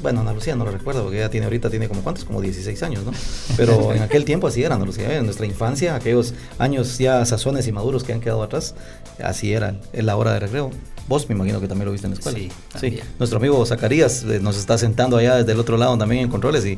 Bueno, 0.03 0.19
Ana 0.19 0.33
Lucía 0.33 0.55
no 0.55 0.65
lo 0.65 0.71
recuerdo 0.71 1.03
porque 1.03 1.17
ella 1.17 1.29
tiene 1.29 1.45
ahorita 1.45 1.69
tiene 1.69 1.87
como 1.87 2.01
cuántos, 2.01 2.25
como 2.25 2.41
16 2.41 2.83
años, 2.83 3.05
¿no? 3.05 3.11
Pero 3.55 3.93
en 3.93 4.01
aquel 4.01 4.25
tiempo 4.25 4.47
así 4.47 4.61
era 4.61 4.75
Ana 4.75 4.85
Lucía, 4.85 5.17
en 5.17 5.23
nuestra 5.23 5.45
infancia, 5.45 5.95
aquellos 5.95 6.33
años 6.59 6.97
ya 6.97 7.25
sazones 7.25 7.67
y 7.67 7.71
maduros 7.71 8.03
que 8.03 8.11
han 8.11 8.19
quedado 8.19 8.43
atrás, 8.43 8.75
así 9.23 9.53
era 9.53 9.75
en 9.93 10.05
la 10.05 10.17
hora 10.17 10.33
de 10.33 10.41
recreo. 10.41 10.71
Vos 11.07 11.27
me 11.29 11.35
imagino 11.35 11.61
que 11.61 11.67
también 11.67 11.85
lo 11.85 11.93
viste 11.93 12.07
en 12.07 12.13
la 12.13 12.19
escuela. 12.19 12.37
Sí, 12.79 12.99
Nuestro 13.17 13.39
amigo 13.39 13.65
Zacarías 13.65 14.23
eh, 14.23 14.39
nos 14.41 14.57
está 14.57 14.77
sentando 14.77 15.17
allá 15.17 15.37
desde 15.37 15.53
el 15.53 15.59
otro 15.59 15.77
lado 15.77 15.97
también 15.97 16.23
en 16.23 16.29
controles 16.29 16.65
y 16.65 16.77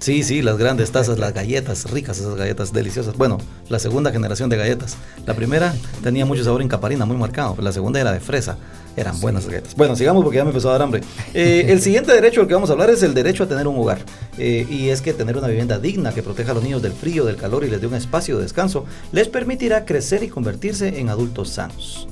Sí, 0.00 0.22
sí, 0.22 0.42
las 0.42 0.56
grandes 0.58 0.92
tazas, 0.92 1.18
las 1.18 1.34
galletas, 1.34 1.90
ricas 1.90 2.18
esas 2.18 2.36
galletas 2.36 2.72
deliciosas. 2.72 3.16
Bueno, 3.16 3.38
la 3.68 3.80
segunda 3.80 4.12
generación 4.12 4.48
de 4.48 4.56
galletas. 4.56 4.96
La 5.26 5.34
primera 5.34 5.74
tenía 6.02 6.24
mucho 6.24 6.44
sabor 6.44 6.62
en 6.62 6.68
caparina, 6.68 7.04
muy 7.04 7.16
marcado. 7.16 7.56
la 7.60 7.72
segunda 7.72 8.00
era 8.00 8.12
de 8.12 8.20
fresa. 8.20 8.58
Eran 8.98 9.20
buenas 9.20 9.46
galletas. 9.46 9.74
Bueno, 9.76 9.94
sigamos 9.96 10.24
porque 10.24 10.36
ya 10.38 10.44
me 10.44 10.50
empezó 10.50 10.68
a 10.68 10.72
dar 10.72 10.82
hambre. 10.82 11.02
Eh, 11.34 11.66
el 11.68 11.80
siguiente 11.80 12.12
derecho 12.12 12.40
del 12.40 12.48
que 12.48 12.54
vamos 12.54 12.70
a 12.70 12.72
hablar 12.72 12.90
es 12.90 13.02
el 13.02 13.14
derecho 13.14 13.44
a 13.44 13.46
tener 13.46 13.68
un 13.68 13.78
hogar. 13.78 13.98
Eh, 14.38 14.66
y 14.68 14.88
es 14.88 15.02
que 15.02 15.12
tener 15.12 15.36
una 15.36 15.46
vivienda 15.46 15.78
digna 15.78 16.12
que 16.12 16.22
proteja 16.22 16.50
a 16.50 16.54
los 16.54 16.64
niños 16.64 16.82
del 16.82 16.92
frío, 16.92 17.24
del 17.24 17.36
calor 17.36 17.64
y 17.64 17.70
les 17.70 17.80
dé 17.80 17.86
un 17.86 17.94
espacio 17.94 18.36
de 18.36 18.42
descanso, 18.42 18.86
les 19.12 19.28
permitirá 19.28 19.84
crecer 19.84 20.22
y 20.22 20.28
convertirse 20.28 20.98
en 20.98 21.10
adultos 21.10 21.50
sanos. 21.50 22.08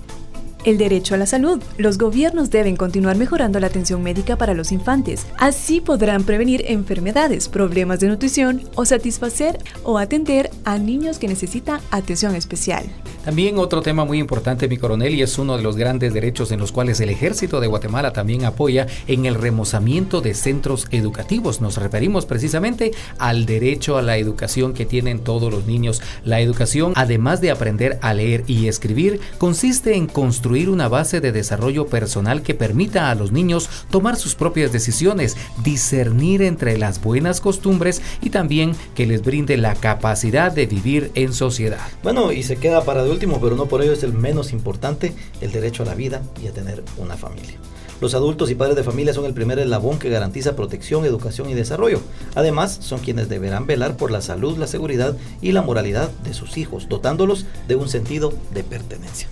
El 0.66 0.78
derecho 0.78 1.14
a 1.14 1.18
la 1.18 1.26
salud. 1.26 1.62
Los 1.78 1.96
gobiernos 1.96 2.50
deben 2.50 2.74
continuar 2.74 3.16
mejorando 3.16 3.60
la 3.60 3.68
atención 3.68 4.02
médica 4.02 4.36
para 4.36 4.52
los 4.52 4.72
infantes. 4.72 5.24
Así 5.38 5.80
podrán 5.80 6.24
prevenir 6.24 6.64
enfermedades, 6.66 7.48
problemas 7.48 8.00
de 8.00 8.08
nutrición 8.08 8.62
o 8.74 8.84
satisfacer 8.84 9.58
o 9.84 9.96
atender 9.96 10.50
a 10.64 10.76
niños 10.78 11.20
que 11.20 11.28
necesitan 11.28 11.80
atención 11.92 12.34
especial. 12.34 12.84
También 13.26 13.58
otro 13.58 13.82
tema 13.82 14.04
muy 14.04 14.20
importante, 14.20 14.68
mi 14.68 14.76
coronel, 14.76 15.16
y 15.16 15.22
es 15.22 15.36
uno 15.36 15.56
de 15.56 15.62
los 15.64 15.76
grandes 15.76 16.14
derechos 16.14 16.52
en 16.52 16.60
los 16.60 16.70
cuales 16.70 17.00
el 17.00 17.08
ejército 17.08 17.58
de 17.58 17.66
Guatemala 17.66 18.12
también 18.12 18.44
apoya 18.44 18.86
en 19.08 19.26
el 19.26 19.34
remozamiento 19.34 20.20
de 20.20 20.32
centros 20.32 20.86
educativos. 20.92 21.60
Nos 21.60 21.76
referimos 21.76 22.24
precisamente 22.24 22.92
al 23.18 23.44
derecho 23.44 23.98
a 23.98 24.02
la 24.02 24.16
educación 24.16 24.74
que 24.74 24.86
tienen 24.86 25.18
todos 25.18 25.52
los 25.52 25.66
niños. 25.66 26.02
La 26.22 26.40
educación, 26.40 26.92
además 26.94 27.40
de 27.40 27.50
aprender 27.50 27.98
a 28.00 28.14
leer 28.14 28.44
y 28.46 28.68
escribir, 28.68 29.18
consiste 29.38 29.96
en 29.96 30.06
construir 30.06 30.70
una 30.70 30.86
base 30.86 31.20
de 31.20 31.32
desarrollo 31.32 31.86
personal 31.86 32.42
que 32.42 32.54
permita 32.54 33.10
a 33.10 33.16
los 33.16 33.32
niños 33.32 33.68
tomar 33.90 34.14
sus 34.14 34.36
propias 34.36 34.70
decisiones, 34.70 35.36
discernir 35.64 36.42
entre 36.42 36.78
las 36.78 37.02
buenas 37.02 37.40
costumbres 37.40 38.02
y 38.22 38.30
también 38.30 38.76
que 38.94 39.04
les 39.04 39.22
brinde 39.22 39.56
la 39.56 39.74
capacidad 39.74 40.52
de 40.52 40.66
vivir 40.66 41.10
en 41.16 41.32
sociedad. 41.32 41.88
Bueno, 42.04 42.30
y 42.30 42.44
se 42.44 42.54
queda 42.54 42.84
para 42.84 43.02
último, 43.16 43.40
pero 43.40 43.56
no 43.56 43.64
por 43.64 43.82
ello 43.82 43.92
es 43.92 44.02
el 44.02 44.12
menos 44.12 44.52
importante, 44.52 45.14
el 45.40 45.50
derecho 45.50 45.82
a 45.82 45.86
la 45.86 45.94
vida 45.94 46.20
y 46.42 46.48
a 46.48 46.52
tener 46.52 46.84
una 46.98 47.16
familia. 47.16 47.56
Los 47.98 48.14
adultos 48.14 48.50
y 48.50 48.54
padres 48.54 48.76
de 48.76 48.84
familia 48.84 49.14
son 49.14 49.24
el 49.24 49.32
primer 49.32 49.58
eslabón 49.58 49.98
que 49.98 50.10
garantiza 50.10 50.54
protección, 50.54 51.06
educación 51.06 51.48
y 51.48 51.54
desarrollo. 51.54 52.00
Además, 52.34 52.76
son 52.82 53.00
quienes 53.00 53.30
deberán 53.30 53.66
velar 53.66 53.96
por 53.96 54.10
la 54.10 54.20
salud, 54.20 54.58
la 54.58 54.66
seguridad 54.66 55.16
y 55.40 55.52
la 55.52 55.62
moralidad 55.62 56.10
de 56.22 56.34
sus 56.34 56.58
hijos, 56.58 56.90
dotándolos 56.90 57.46
de 57.66 57.76
un 57.76 57.88
sentido 57.88 58.34
de 58.52 58.64
pertenencia. 58.64 59.28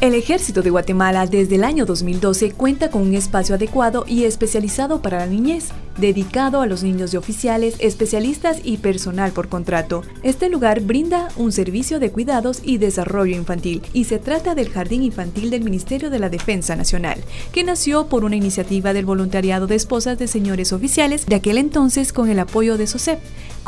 El 0.00 0.14
Ejército 0.14 0.62
de 0.62 0.70
Guatemala 0.70 1.26
desde 1.26 1.56
el 1.56 1.64
año 1.64 1.84
2012 1.84 2.52
cuenta 2.52 2.88
con 2.88 3.02
un 3.02 3.14
espacio 3.14 3.56
adecuado 3.56 4.04
y 4.06 4.22
especializado 4.22 5.02
para 5.02 5.18
la 5.18 5.26
niñez, 5.26 5.70
dedicado 5.98 6.60
a 6.60 6.66
los 6.66 6.82
niños 6.82 7.10
de 7.10 7.18
oficiales, 7.18 7.76
especialistas 7.78 8.58
y 8.64 8.78
personal 8.78 9.32
por 9.32 9.48
contrato. 9.48 10.02
Este 10.22 10.48
lugar 10.48 10.80
brinda 10.80 11.28
un 11.36 11.52
servicio 11.52 11.98
de 11.98 12.10
cuidados 12.10 12.60
y 12.64 12.78
desarrollo 12.78 13.36
infantil 13.36 13.82
y 13.92 14.04
se 14.04 14.18
trata 14.18 14.54
del 14.54 14.70
Jardín 14.70 15.02
Infantil 15.02 15.50
del 15.50 15.64
Ministerio 15.64 16.10
de 16.10 16.18
la 16.18 16.30
Defensa 16.30 16.76
Nacional, 16.76 17.22
que 17.52 17.64
nació 17.64 18.06
por 18.06 18.24
una 18.24 18.36
iniciativa 18.36 18.92
del 18.92 19.04
voluntariado 19.04 19.66
de 19.66 19.74
esposas 19.74 20.18
de 20.18 20.28
señores 20.28 20.72
oficiales 20.72 21.26
de 21.26 21.36
aquel 21.36 21.58
entonces 21.58 22.12
con 22.12 22.28
el 22.28 22.38
apoyo 22.38 22.78
de 22.78 22.86
SOCEP 22.86 23.18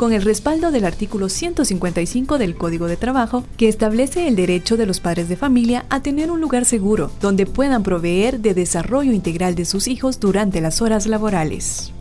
con 0.01 0.13
el 0.13 0.23
respaldo 0.23 0.71
del 0.71 0.85
artículo 0.85 1.29
155 1.29 2.39
del 2.39 2.55
Código 2.55 2.87
de 2.87 2.97
Trabajo, 2.97 3.43
que 3.55 3.67
establece 3.67 4.27
el 4.27 4.35
derecho 4.35 4.75
de 4.75 4.87
los 4.87 4.99
padres 4.99 5.29
de 5.29 5.35
familia 5.35 5.85
a 5.89 6.01
tener 6.01 6.31
un 6.31 6.41
lugar 6.41 6.65
seguro 6.65 7.11
donde 7.21 7.45
puedan 7.45 7.83
proveer 7.83 8.39
de 8.39 8.55
desarrollo 8.55 9.11
integral 9.11 9.53
de 9.53 9.65
sus 9.65 9.87
hijos 9.87 10.19
durante 10.19 10.59
las 10.59 10.81
horas 10.81 11.05
laborales. 11.05 11.93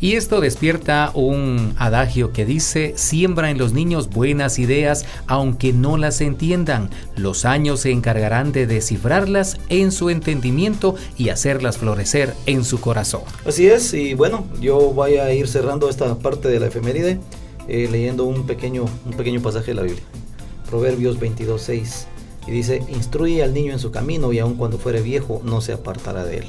Y 0.00 0.14
esto 0.14 0.40
despierta 0.40 1.10
un 1.14 1.74
adagio 1.78 2.32
que 2.32 2.44
dice, 2.44 2.92
siembra 2.96 3.50
en 3.50 3.58
los 3.58 3.72
niños 3.72 4.10
buenas 4.10 4.58
ideas 4.58 5.06
aunque 5.26 5.72
no 5.72 5.96
las 5.96 6.20
entiendan. 6.20 6.90
Los 7.16 7.44
años 7.44 7.80
se 7.80 7.90
encargarán 7.90 8.52
de 8.52 8.66
descifrarlas 8.66 9.58
en 9.68 9.92
su 9.92 10.10
entendimiento 10.10 10.96
y 11.16 11.30
hacerlas 11.30 11.78
florecer 11.78 12.34
en 12.44 12.64
su 12.64 12.80
corazón. 12.80 13.22
Así 13.46 13.66
es, 13.66 13.94
y 13.94 14.14
bueno, 14.14 14.46
yo 14.60 14.78
voy 14.92 15.16
a 15.16 15.32
ir 15.32 15.48
cerrando 15.48 15.88
esta 15.88 16.14
parte 16.18 16.48
de 16.48 16.60
la 16.60 16.66
efeméride 16.66 17.18
eh, 17.68 17.88
leyendo 17.90 18.24
un 18.24 18.46
pequeño, 18.46 18.84
un 19.04 19.12
pequeño 19.12 19.40
pasaje 19.40 19.68
de 19.68 19.74
la 19.74 19.82
Biblia. 19.82 20.02
Proverbios 20.68 21.18
22.6 21.18 22.06
y 22.46 22.50
dice, 22.50 22.82
instruye 22.88 23.42
al 23.42 23.52
niño 23.52 23.72
en 23.72 23.78
su 23.78 23.90
camino 23.90 24.32
y 24.32 24.38
aun 24.38 24.54
cuando 24.54 24.78
fuere 24.78 25.02
viejo 25.02 25.40
no 25.44 25.60
se 25.60 25.72
apartará 25.72 26.24
de 26.24 26.38
él. 26.38 26.44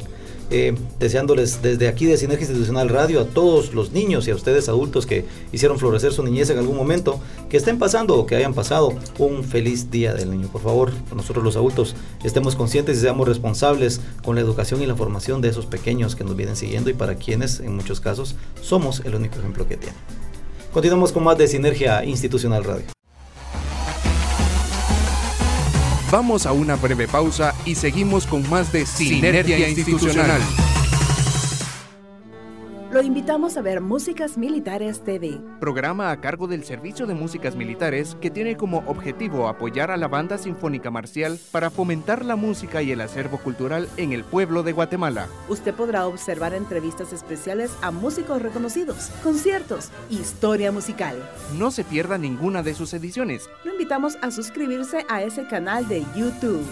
Eh, 0.49 0.75
deseándoles 0.97 1.61
desde 1.61 1.89
aquí 1.89 2.05
de 2.05 2.15
Sinergia 2.15 2.45
Institucional 2.45 2.87
Radio 2.87 3.19
a 3.19 3.25
todos 3.25 3.73
los 3.73 3.91
niños 3.91 4.27
y 4.27 4.31
a 4.31 4.35
ustedes 4.35 4.69
adultos 4.69 5.05
que 5.05 5.25
hicieron 5.51 5.77
florecer 5.77 6.13
su 6.13 6.23
niñez 6.23 6.49
en 6.49 6.57
algún 6.57 6.77
momento, 6.77 7.19
que 7.49 7.57
estén 7.57 7.77
pasando 7.77 8.15
o 8.17 8.25
que 8.25 8.35
hayan 8.37 8.53
pasado 8.53 8.93
un 9.19 9.43
feliz 9.43 9.91
día 9.91 10.13
del 10.13 10.31
niño. 10.31 10.47
Por 10.47 10.61
favor, 10.61 10.93
nosotros 11.13 11.43
los 11.43 11.57
adultos 11.57 11.95
estemos 12.23 12.55
conscientes 12.55 12.97
y 12.97 13.01
seamos 13.01 13.27
responsables 13.27 13.99
con 14.23 14.35
la 14.35 14.41
educación 14.41 14.81
y 14.81 14.85
la 14.85 14.95
formación 14.95 15.41
de 15.41 15.49
esos 15.49 15.65
pequeños 15.65 16.15
que 16.15 16.23
nos 16.23 16.37
vienen 16.37 16.55
siguiendo 16.55 16.89
y 16.89 16.93
para 16.93 17.15
quienes 17.15 17.59
en 17.59 17.75
muchos 17.75 17.99
casos 17.99 18.35
somos 18.61 19.01
el 19.03 19.15
único 19.15 19.39
ejemplo 19.39 19.67
que 19.67 19.75
tienen. 19.75 19.99
Continuamos 20.71 21.11
con 21.11 21.25
más 21.25 21.37
de 21.37 21.47
Sinergia 21.47 22.05
Institucional 22.05 22.63
Radio. 22.63 22.85
Vamos 26.11 26.45
a 26.45 26.53
una 26.53 26.77
breve 26.77 27.07
pausa 27.07 27.53
y 27.65 27.75
seguimos 27.75 28.25
con 28.25 28.49
más 28.49 28.71
de 28.71 28.85
Sinergia, 28.85 29.67
Institucional. 29.67 30.41
Lo 32.89 33.01
invitamos 33.01 33.57
a 33.57 33.61
ver 33.61 33.81
Músicas 33.81 34.37
Militares 34.37 35.03
TV. 35.03 35.41
Programa 35.59 36.09
a 36.09 36.21
cargo 36.21 36.47
del 36.47 36.63
Servicio 36.63 37.05
de 37.05 37.15
Músicas 37.15 37.53
Militares 37.53 38.15
que 38.21 38.31
tiene 38.31 38.55
como 38.55 38.77
objetivo 38.87 39.49
apoyar 39.49 39.91
a 39.91 39.97
la 39.97 40.07
Banda 40.07 40.37
Sinfónica 40.37 40.89
Marcial 40.89 41.37
para 41.51 41.69
fomentar 41.69 42.23
la 42.23 42.37
música 42.37 42.81
y 42.81 42.93
el 42.93 43.01
acervo 43.01 43.39
cultural 43.39 43.89
en 43.97 44.13
el 44.13 44.23
pueblo 44.23 44.63
de 44.63 44.71
Guatemala. 44.71 45.27
Usted 45.49 45.73
podrá 45.73 46.07
observar 46.07 46.53
entrevistas 46.53 47.11
especiales 47.11 47.75
a 47.81 47.91
músicos 47.91 48.41
reconocidos, 48.41 49.09
conciertos, 49.21 49.89
historia 50.09 50.71
musical. 50.71 51.17
No 51.57 51.71
se 51.71 51.83
pierda 51.83 52.17
ninguna 52.17 52.63
de 52.63 52.73
sus 52.73 52.93
ediciones. 52.93 53.49
Lo 53.65 53.73
invitamos 53.73 54.17
a 54.21 54.31
suscribirse 54.31 55.05
a 55.09 55.23
ese 55.23 55.45
canal 55.45 55.89
de 55.89 56.05
YouTube. 56.15 56.65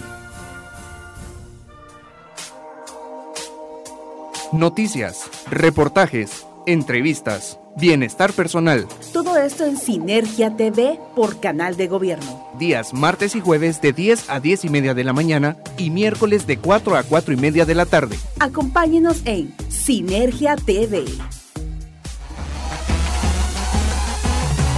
Noticias, 4.51 5.29
reportajes, 5.49 6.45
entrevistas, 6.67 7.59
bienestar 7.77 8.31
personal. 8.31 8.87
Todo 9.11 9.37
esto 9.37 9.65
en 9.65 9.75
Sinergia 9.75 10.55
TV 10.55 10.99
por 11.15 11.39
Canal 11.39 11.75
de 11.77 11.87
Gobierno. 11.87 12.47
Días 12.59 12.93
martes 12.93 13.35
y 13.35 13.41
jueves 13.41 13.81
de 13.81 13.91
10 13.91 14.29
a 14.29 14.39
10 14.39 14.65
y 14.65 14.69
media 14.69 14.93
de 14.93 15.03
la 15.03 15.13
mañana 15.13 15.57
y 15.77 15.89
miércoles 15.89 16.45
de 16.45 16.57
4 16.57 16.95
a 16.95 17.03
4 17.03 17.33
y 17.33 17.37
media 17.37 17.65
de 17.65 17.75
la 17.75 17.85
tarde. 17.85 18.17
Acompáñenos 18.39 19.21
en 19.25 19.53
Sinergia 19.69 20.55
TV. 20.55 21.05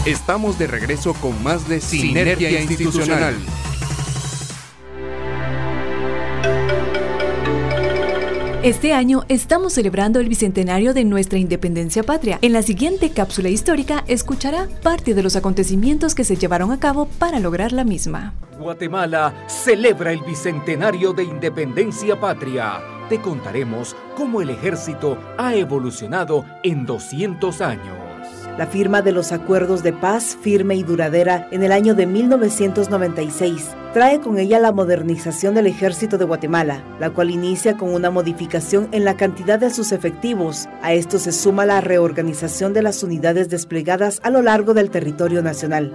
Estamos 0.06 0.58
de 0.58 0.68
regreso 0.68 1.14
con 1.16 1.44
más 1.44 1.68
de 1.68 1.82
Sinergia, 1.82 2.62
Institucional. 2.62 3.36
Este 8.68 8.92
año 8.92 9.24
estamos 9.30 9.72
celebrando 9.72 10.20
el 10.20 10.28
bicentenario 10.28 10.94
de 10.94 11.06
nuestra 11.06 11.40
independencia 11.40 12.04
patria. 12.04 12.38
En 12.42 12.52
la 12.52 12.62
siguiente 12.62 13.12
cápsula 13.12 13.48
histórica 13.48 14.04
escuchará 14.08 14.68
parte 14.84 15.14
de 15.14 15.24
los 15.24 15.38
acontecimientos 15.38 16.14
que 16.14 16.26
se 16.26 16.36
llevaron 16.36 16.74
a 16.74 16.78
cabo 16.78 17.06
para 17.18 17.40
lograr 17.40 17.72
la 17.72 17.86
misma. 17.86 18.34
Guatemala 18.60 19.34
celebra 19.48 20.12
el 20.12 20.20
bicentenario 20.20 21.14
de 21.14 21.24
independencia 21.24 22.20
patria. 22.20 22.82
Te 23.08 23.22
contaremos 23.22 23.96
cómo 24.18 24.42
el 24.42 24.50
ejército 24.50 25.18
ha 25.38 25.56
evolucionado 25.56 26.44
en 26.62 26.86
200 26.86 27.62
años. 27.62 28.07
La 28.58 28.66
firma 28.66 29.04
de 29.04 29.12
los 29.12 29.32
acuerdos 29.32 29.84
de 29.84 29.94
paz 29.94 30.36
firme 30.42 30.74
y 30.74 30.82
duradera 30.82 31.48
en 31.52 31.62
el 31.62 31.72
año 31.72 31.94
de 31.94 32.08
1996 32.08 33.76
trae 33.94 34.20
con 34.20 34.40
ella 34.40 34.60
la 34.60 34.72
modernización 34.72 35.54
del 35.54 35.68
ejército 35.68 36.18
de 36.18 36.26
Guatemala, 36.26 36.84
la 37.00 37.12
cual 37.12 37.30
inicia 37.30 37.78
con 37.78 37.94
una 37.94 38.10
modificación 38.10 38.88
en 38.94 39.06
la 39.06 39.16
cantidad 39.16 39.60
de 39.60 39.70
sus 39.70 39.92
efectivos. 39.92 40.68
A 40.82 40.94
esto 40.94 41.20
se 41.20 41.34
suma 41.34 41.68
la 41.68 41.82
reorganización 41.82 42.74
de 42.74 42.82
las 42.82 43.04
unidades 43.04 43.48
desplegadas 43.48 44.20
a 44.24 44.32
lo 44.32 44.42
largo 44.42 44.74
del 44.74 44.90
territorio 44.90 45.44
nacional. 45.44 45.94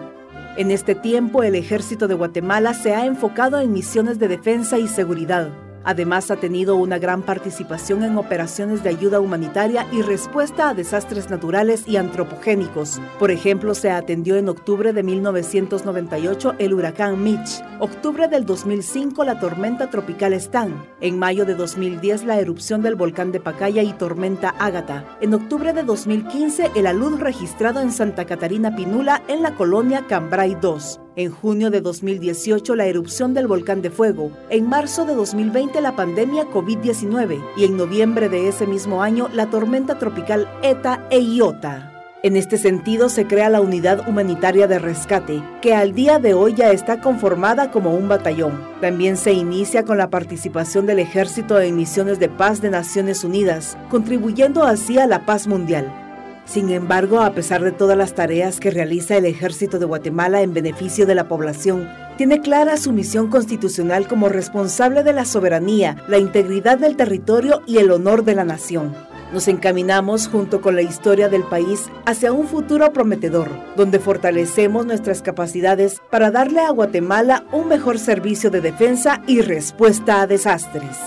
En 0.56 0.70
este 0.70 0.94
tiempo, 0.94 1.42
el 1.42 1.56
ejército 1.56 2.06
de 2.06 2.14
Guatemala 2.14 2.74
se 2.74 2.94
ha 2.94 3.06
enfocado 3.06 3.58
en 3.58 3.72
misiones 3.72 4.20
de 4.20 4.28
defensa 4.28 4.78
y 4.78 4.86
seguridad. 4.86 5.50
Además, 5.84 6.30
ha 6.30 6.36
tenido 6.36 6.76
una 6.76 6.98
gran 6.98 7.22
participación 7.22 8.04
en 8.04 8.18
operaciones 8.18 8.82
de 8.82 8.90
ayuda 8.90 9.20
humanitaria 9.20 9.86
y 9.92 10.02
respuesta 10.02 10.68
a 10.68 10.74
desastres 10.74 11.30
naturales 11.30 11.84
y 11.86 11.96
antropogénicos. 11.96 13.00
Por 13.18 13.30
ejemplo, 13.30 13.74
se 13.74 13.90
atendió 13.90 14.36
en 14.36 14.48
octubre 14.48 14.92
de 14.92 15.02
1998 15.02 16.54
el 16.58 16.74
huracán 16.74 17.22
Mitch, 17.22 17.62
octubre 17.80 18.28
del 18.28 18.46
2005 18.46 19.24
la 19.24 19.38
tormenta 19.40 19.90
tropical 19.90 20.32
Stan, 20.34 20.84
en 21.00 21.18
mayo 21.18 21.44
de 21.44 21.54
2010 21.54 22.24
la 22.24 22.38
erupción 22.38 22.82
del 22.82 22.94
volcán 22.94 23.32
de 23.32 23.40
Pacaya 23.40 23.82
y 23.82 23.92
tormenta 23.92 24.54
Ágata, 24.58 25.16
en 25.20 25.34
octubre 25.34 25.72
de 25.72 25.82
2015 25.82 26.72
el 26.74 26.86
alud 26.86 27.20
registrado 27.20 27.80
en 27.80 27.92
Santa 27.92 28.24
Catarina 28.24 28.74
Pinula 28.74 29.22
en 29.28 29.42
la 29.42 29.54
colonia 29.54 30.06
Cambrai 30.06 30.56
2. 30.60 31.01
En 31.14 31.30
junio 31.30 31.70
de 31.70 31.82
2018 31.82 32.74
la 32.74 32.86
erupción 32.86 33.34
del 33.34 33.46
volcán 33.46 33.82
de 33.82 33.90
fuego, 33.90 34.30
en 34.48 34.66
marzo 34.66 35.04
de 35.04 35.14
2020 35.14 35.82
la 35.82 35.94
pandemia 35.94 36.48
COVID-19 36.48 37.44
y 37.54 37.64
en 37.64 37.76
noviembre 37.76 38.30
de 38.30 38.48
ese 38.48 38.66
mismo 38.66 39.02
año 39.02 39.28
la 39.34 39.50
tormenta 39.50 39.98
tropical 39.98 40.48
ETA 40.62 41.06
e 41.10 41.20
IOTA. 41.20 41.90
En 42.22 42.36
este 42.36 42.56
sentido 42.56 43.10
se 43.10 43.26
crea 43.26 43.50
la 43.50 43.60
Unidad 43.60 44.08
Humanitaria 44.08 44.66
de 44.68 44.78
Rescate, 44.78 45.42
que 45.60 45.74
al 45.74 45.92
día 45.92 46.18
de 46.18 46.32
hoy 46.32 46.54
ya 46.54 46.70
está 46.70 47.00
conformada 47.00 47.70
como 47.70 47.94
un 47.94 48.08
batallón. 48.08 48.62
También 48.80 49.18
se 49.18 49.32
inicia 49.32 49.84
con 49.84 49.98
la 49.98 50.08
participación 50.08 50.86
del 50.86 51.00
Ejército 51.00 51.60
en 51.60 51.76
misiones 51.76 52.20
de 52.20 52.28
paz 52.28 52.62
de 52.62 52.70
Naciones 52.70 53.22
Unidas, 53.22 53.76
contribuyendo 53.90 54.62
así 54.62 54.98
a 54.98 55.06
la 55.06 55.26
paz 55.26 55.46
mundial. 55.46 56.01
Sin 56.44 56.70
embargo, 56.70 57.20
a 57.20 57.34
pesar 57.34 57.62
de 57.62 57.72
todas 57.72 57.96
las 57.96 58.14
tareas 58.14 58.60
que 58.60 58.70
realiza 58.70 59.16
el 59.16 59.26
Ejército 59.26 59.78
de 59.78 59.86
Guatemala 59.86 60.42
en 60.42 60.52
beneficio 60.52 61.06
de 61.06 61.14
la 61.14 61.28
población, 61.28 61.88
tiene 62.16 62.40
clara 62.40 62.76
su 62.76 62.92
misión 62.92 63.28
constitucional 63.28 64.06
como 64.06 64.28
responsable 64.28 65.02
de 65.02 65.12
la 65.12 65.24
soberanía, 65.24 65.96
la 66.08 66.18
integridad 66.18 66.78
del 66.78 66.96
territorio 66.96 67.62
y 67.66 67.78
el 67.78 67.90
honor 67.90 68.24
de 68.24 68.34
la 68.34 68.44
nación. 68.44 68.94
Nos 69.32 69.48
encaminamos 69.48 70.28
junto 70.28 70.60
con 70.60 70.76
la 70.76 70.82
historia 70.82 71.30
del 71.30 71.44
país 71.44 71.88
hacia 72.04 72.32
un 72.32 72.46
futuro 72.46 72.92
prometedor, 72.92 73.48
donde 73.76 73.98
fortalecemos 73.98 74.84
nuestras 74.84 75.22
capacidades 75.22 76.02
para 76.10 76.30
darle 76.30 76.60
a 76.60 76.70
Guatemala 76.70 77.44
un 77.50 77.68
mejor 77.68 77.98
servicio 77.98 78.50
de 78.50 78.60
defensa 78.60 79.22
y 79.26 79.40
respuesta 79.40 80.20
a 80.20 80.26
desastres. 80.26 80.98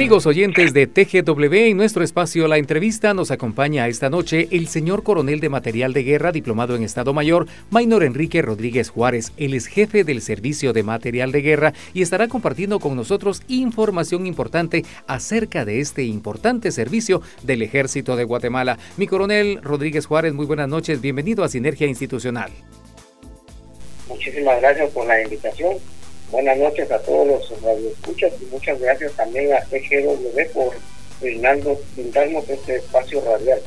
Amigos 0.00 0.24
oyentes 0.24 0.72
de 0.72 0.86
TGW, 0.86 1.54
en 1.68 1.76
nuestro 1.76 2.02
espacio 2.02 2.48
La 2.48 2.56
Entrevista 2.56 3.12
nos 3.12 3.30
acompaña 3.30 3.86
esta 3.86 4.08
noche 4.08 4.48
el 4.50 4.66
señor 4.66 5.02
coronel 5.02 5.40
de 5.40 5.50
material 5.50 5.92
de 5.92 6.04
guerra, 6.04 6.32
diplomado 6.32 6.74
en 6.74 6.84
Estado 6.84 7.12
Mayor, 7.12 7.46
Maynor 7.68 8.02
Enrique 8.04 8.40
Rodríguez 8.40 8.88
Juárez. 8.88 9.34
Él 9.36 9.52
es 9.52 9.66
jefe 9.66 10.02
del 10.02 10.22
Servicio 10.22 10.72
de 10.72 10.84
Material 10.84 11.32
de 11.32 11.42
Guerra 11.42 11.74
y 11.92 12.00
estará 12.00 12.28
compartiendo 12.28 12.80
con 12.80 12.96
nosotros 12.96 13.42
información 13.46 14.26
importante 14.26 14.86
acerca 15.06 15.66
de 15.66 15.80
este 15.80 16.02
importante 16.04 16.72
servicio 16.72 17.20
del 17.42 17.60
Ejército 17.60 18.16
de 18.16 18.24
Guatemala. 18.24 18.78
Mi 18.96 19.06
coronel 19.06 19.60
Rodríguez 19.62 20.06
Juárez, 20.06 20.32
muy 20.32 20.46
buenas 20.46 20.68
noches, 20.68 21.02
bienvenido 21.02 21.44
a 21.44 21.50
Sinergia 21.50 21.86
Institucional. 21.86 22.50
Muchísimas 24.08 24.62
gracias 24.62 24.90
por 24.92 25.06
la 25.06 25.22
invitación 25.22 25.76
Buenas 26.30 26.58
noches 26.58 26.90
a 26.92 26.98
todos 27.00 27.26
los 27.26 27.62
radioescuchas 27.62 28.32
y 28.40 28.44
muchas 28.46 28.80
gracias 28.80 29.12
también 29.12 29.52
a 29.52 29.60
TGW 29.62 30.52
por 30.54 30.74
brindarnos 31.20 31.78
este 32.48 32.76
espacio 32.76 33.20
radial. 33.20 33.60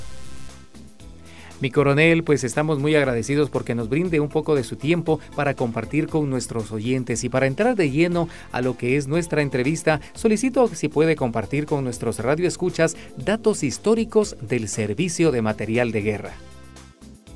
Mi 1.59 1.71
coronel, 1.71 2.23
pues 2.23 2.43
estamos 2.43 2.79
muy 2.79 2.95
agradecidos 2.95 3.49
porque 3.49 3.75
nos 3.75 3.87
brinde 3.87 4.19
un 4.19 4.27
poco 4.27 4.55
de 4.55 4.63
su 4.63 4.75
tiempo 4.75 5.19
para 5.35 5.53
compartir 5.53 6.07
con 6.07 6.29
nuestros 6.29 6.71
oyentes 6.71 7.23
y 7.23 7.29
para 7.29 7.47
entrar 7.47 7.75
de 7.75 7.89
lleno 7.89 8.27
a 8.51 8.61
lo 8.61 8.77
que 8.77 8.97
es 8.97 9.07
nuestra 9.07 9.41
entrevista, 9.41 10.01
solicito 10.13 10.67
si 10.67 10.89
puede 10.89 11.15
compartir 11.15 11.65
con 11.65 11.83
nuestros 11.83 12.19
radioescuchas 12.19 12.97
datos 13.15 13.63
históricos 13.63 14.35
del 14.41 14.67
servicio 14.67 15.31
de 15.31 15.41
material 15.41 15.91
de 15.91 16.01
guerra. 16.01 16.33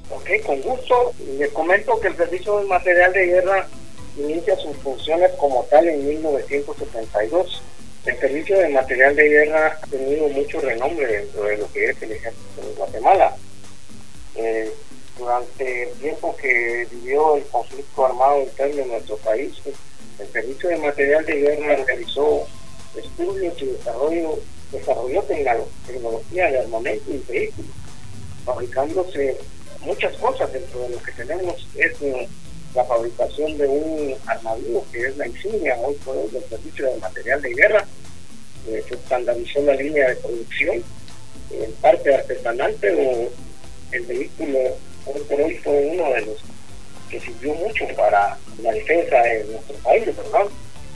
Ok, 0.10 0.30
con 0.46 0.62
gusto. 0.62 1.14
Les 1.38 1.52
comento 1.52 2.00
que 2.00 2.08
el 2.08 2.16
servicio 2.18 2.60
de 2.60 2.68
material 2.68 3.14
de 3.14 3.26
guerra 3.28 3.68
inicia 4.18 4.56
sus 4.58 4.76
funciones 4.78 5.32
como 5.34 5.64
tal 5.66 5.88
en 5.88 6.08
1972. 6.08 7.62
El 8.06 8.20
servicio 8.20 8.58
de 8.58 8.70
material 8.70 9.16
de 9.16 9.30
guerra 9.30 9.80
ha 9.82 9.88
tenido 9.88 10.28
mucho 10.30 10.62
renombre 10.62 11.06
dentro 11.08 11.44
de 11.44 11.58
lo 11.58 11.72
que 11.72 11.90
es 11.90 12.02
el 12.02 12.12
ejército 12.14 12.62
de 12.62 12.74
Guatemala. 12.76 13.36
Eh, 14.36 14.72
durante 15.18 15.84
el 15.84 15.92
tiempo 15.98 16.36
que 16.38 16.88
vivió 16.92 17.36
el 17.36 17.44
conflicto 17.46 18.06
armado 18.06 18.44
interno 18.44 18.84
en 18.84 18.88
nuestro 18.90 19.18
país, 19.18 19.54
el 20.20 20.28
servicio 20.32 20.70
de 20.70 20.78
material 20.78 21.26
de 21.26 21.36
guerra 21.36 21.84
realizó 21.86 22.48
estudios 22.96 23.62
y 23.62 23.66
desarrollo, 23.66 24.40
desarrolló 24.72 25.24
tecnología 25.24 26.52
de 26.52 26.60
armamento 26.60 27.12
y 27.12 27.24
vehículos, 27.32 27.72
fabricándose 28.46 29.38
muchas 29.82 30.16
cosas 30.18 30.52
dentro 30.52 30.82
de 30.82 30.90
lo 30.90 31.04
que 31.04 31.12
tenemos 31.12 31.68
es 31.76 31.94
la 32.78 32.86
fabricación 32.86 33.58
de 33.58 33.68
un 33.68 34.16
armadillo 34.28 34.84
que 34.92 35.08
es 35.08 35.18
la 35.18 35.28
insignia 35.28 35.76
hoy 35.80 35.96
por 36.06 36.16
hoy 36.16 36.30
del 36.30 36.44
servicio 36.48 36.86
de 36.86 36.98
material 36.98 37.42
de 37.42 37.54
guerra. 37.56 37.86
Eh, 38.68 38.84
se 38.88 38.94
estandarizó 38.94 39.62
la 39.64 39.74
línea 39.74 40.10
de 40.10 40.16
producción 40.18 40.84
en 41.52 41.72
parte 41.82 42.14
artesanal, 42.14 42.76
pero 42.80 43.02
el 43.92 44.06
vehículo 44.06 44.60
hoy 45.08 45.22
por 45.28 45.42
hoy 45.42 45.56
fue 45.56 45.88
uno 45.92 46.14
de 46.14 46.22
los 46.22 46.38
que 47.10 47.20
sirvió 47.20 47.56
mucho 47.56 47.88
para 47.96 48.38
la 48.62 48.72
defensa 48.72 49.24
de 49.24 49.46
nuestro 49.46 49.76
país, 49.78 50.06
¿verdad? 50.06 50.46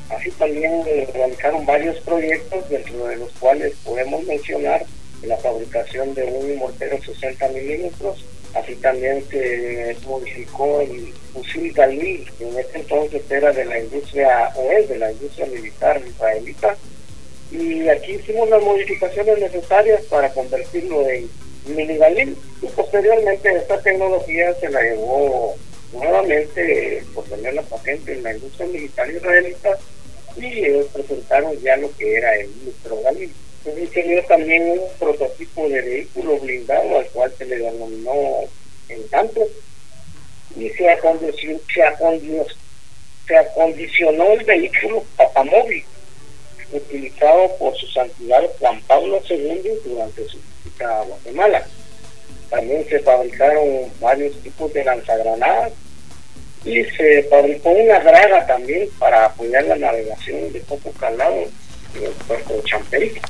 Así 0.10 0.30
también 0.32 0.84
realizaron 1.13 1.65
varios 1.65 2.00
proyectos, 2.02 2.70
dentro 2.70 3.08
de 3.08 3.15
los 3.15 3.32
cuales 3.39 3.74
podemos 3.84 4.24
mencionar 4.26 4.86
la 5.24 5.38
fabricación 5.38 6.13
de 6.13 6.26
un 6.26 6.58
mortero 6.58 7.02
60 7.02 7.48
milímetros, 7.48 8.24
así 8.54 8.76
también 8.76 9.24
se 9.30 9.96
modificó 10.06 10.82
el 10.82 11.14
fusil 11.34 11.72
Galil, 11.74 12.30
que 12.38 12.48
en 12.48 12.60
ese 12.60 12.80
entonces 12.80 13.22
era 13.30 13.52
de 13.52 13.66
la 13.66 13.80
industria, 13.80 14.52
o 14.56 14.72
es 14.72 14.90
de 14.90 14.98
la 14.98 15.12
industria 15.12 15.46
militar 15.48 16.02
israelita, 16.06 16.76
y 17.52 17.88
aquí 17.90 18.14
hicimos 18.14 18.50
las 18.50 18.62
modificaciones 18.64 19.40
necesarias 19.40 20.02
para 20.04 20.34
convertirlo 20.34 21.08
en 21.10 21.30
mini 21.66 21.98
Galil, 21.98 22.38
y 22.62 22.68
posteriormente 22.68 23.56
esta 23.56 23.82
tecnología 23.82 24.54
se 24.56 24.70
la 24.70 24.82
llevó 24.82 25.56
nuevamente 25.94 27.04
por 27.14 27.26
tener 27.26 27.54
la 27.54 27.62
patente 27.64 28.14
en 28.14 28.24
la 28.24 28.34
industria 28.34 28.68
militar 28.68 29.12
israelita 29.12 29.78
y 30.38 30.66
ellos 30.66 30.88
presentaron 30.94 31.60
ya 31.62 31.76
lo 31.76 31.92
que 31.98 32.16
era 32.16 32.36
el 32.36 32.50
micro 32.66 33.02
Galil. 33.04 33.32
Tenido 33.63 34.24
también 34.24 34.71
un 34.71 34.80
prototipo 34.97 35.69
de 35.69 35.82
vehículo 35.82 36.39
blindado 36.39 36.97
al 36.97 37.06
cual 37.10 37.32
se 37.38 37.45
le 37.45 37.58
denominó 37.58 38.39
Encanto 38.89 39.41
y 40.58 40.69
se 40.69 40.89
acondicionó, 40.89 41.60
se 43.28 43.38
acondicionó, 43.38 44.32
el 44.32 44.43
vehículo 44.45 45.04
papamóvil 45.15 45.84
utilizado 46.71 47.56
por 47.58 47.76
su 47.78 47.88
santidad 47.88 48.41
Juan 48.60 48.82
Pablo 48.88 49.21
II 49.30 49.62
durante 49.86 50.26
su 50.26 50.38
visita 50.63 51.00
a 51.00 51.04
Guatemala. 51.04 51.65
También 52.50 52.88
se 52.89 53.00
fabricaron 53.00 53.91
varios 54.00 54.36
tipos 54.41 54.74
de 54.74 54.84
lanzagranadas 54.84 55.74
y 56.65 56.84
se 56.84 57.24
fabricó 57.24 57.69
una 57.69 58.00
draga 58.00 58.45
también 58.47 58.89
para 59.00 59.26
apoyar 59.26 59.63
la 59.65 59.76
navegación 59.76 60.52
de 60.52 60.60
poco 60.62 60.91
calado 61.00 61.43
en 61.95 62.04
el 62.04 62.12
puerto 62.28 62.54
de 62.54 62.63
Champerico. 62.63 63.21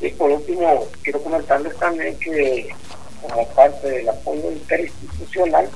Y 0.00 0.10
por 0.10 0.30
último, 0.30 0.86
quiero 1.02 1.22
comentarles 1.22 1.76
también 1.76 2.18
que 2.18 2.68
como 3.22 3.48
parte 3.48 3.88
del 3.88 4.08
apoyo 4.08 4.52
interinstitucional 4.52 5.68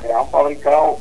se 0.00 0.12
han 0.12 0.28
fabricado 0.30 0.98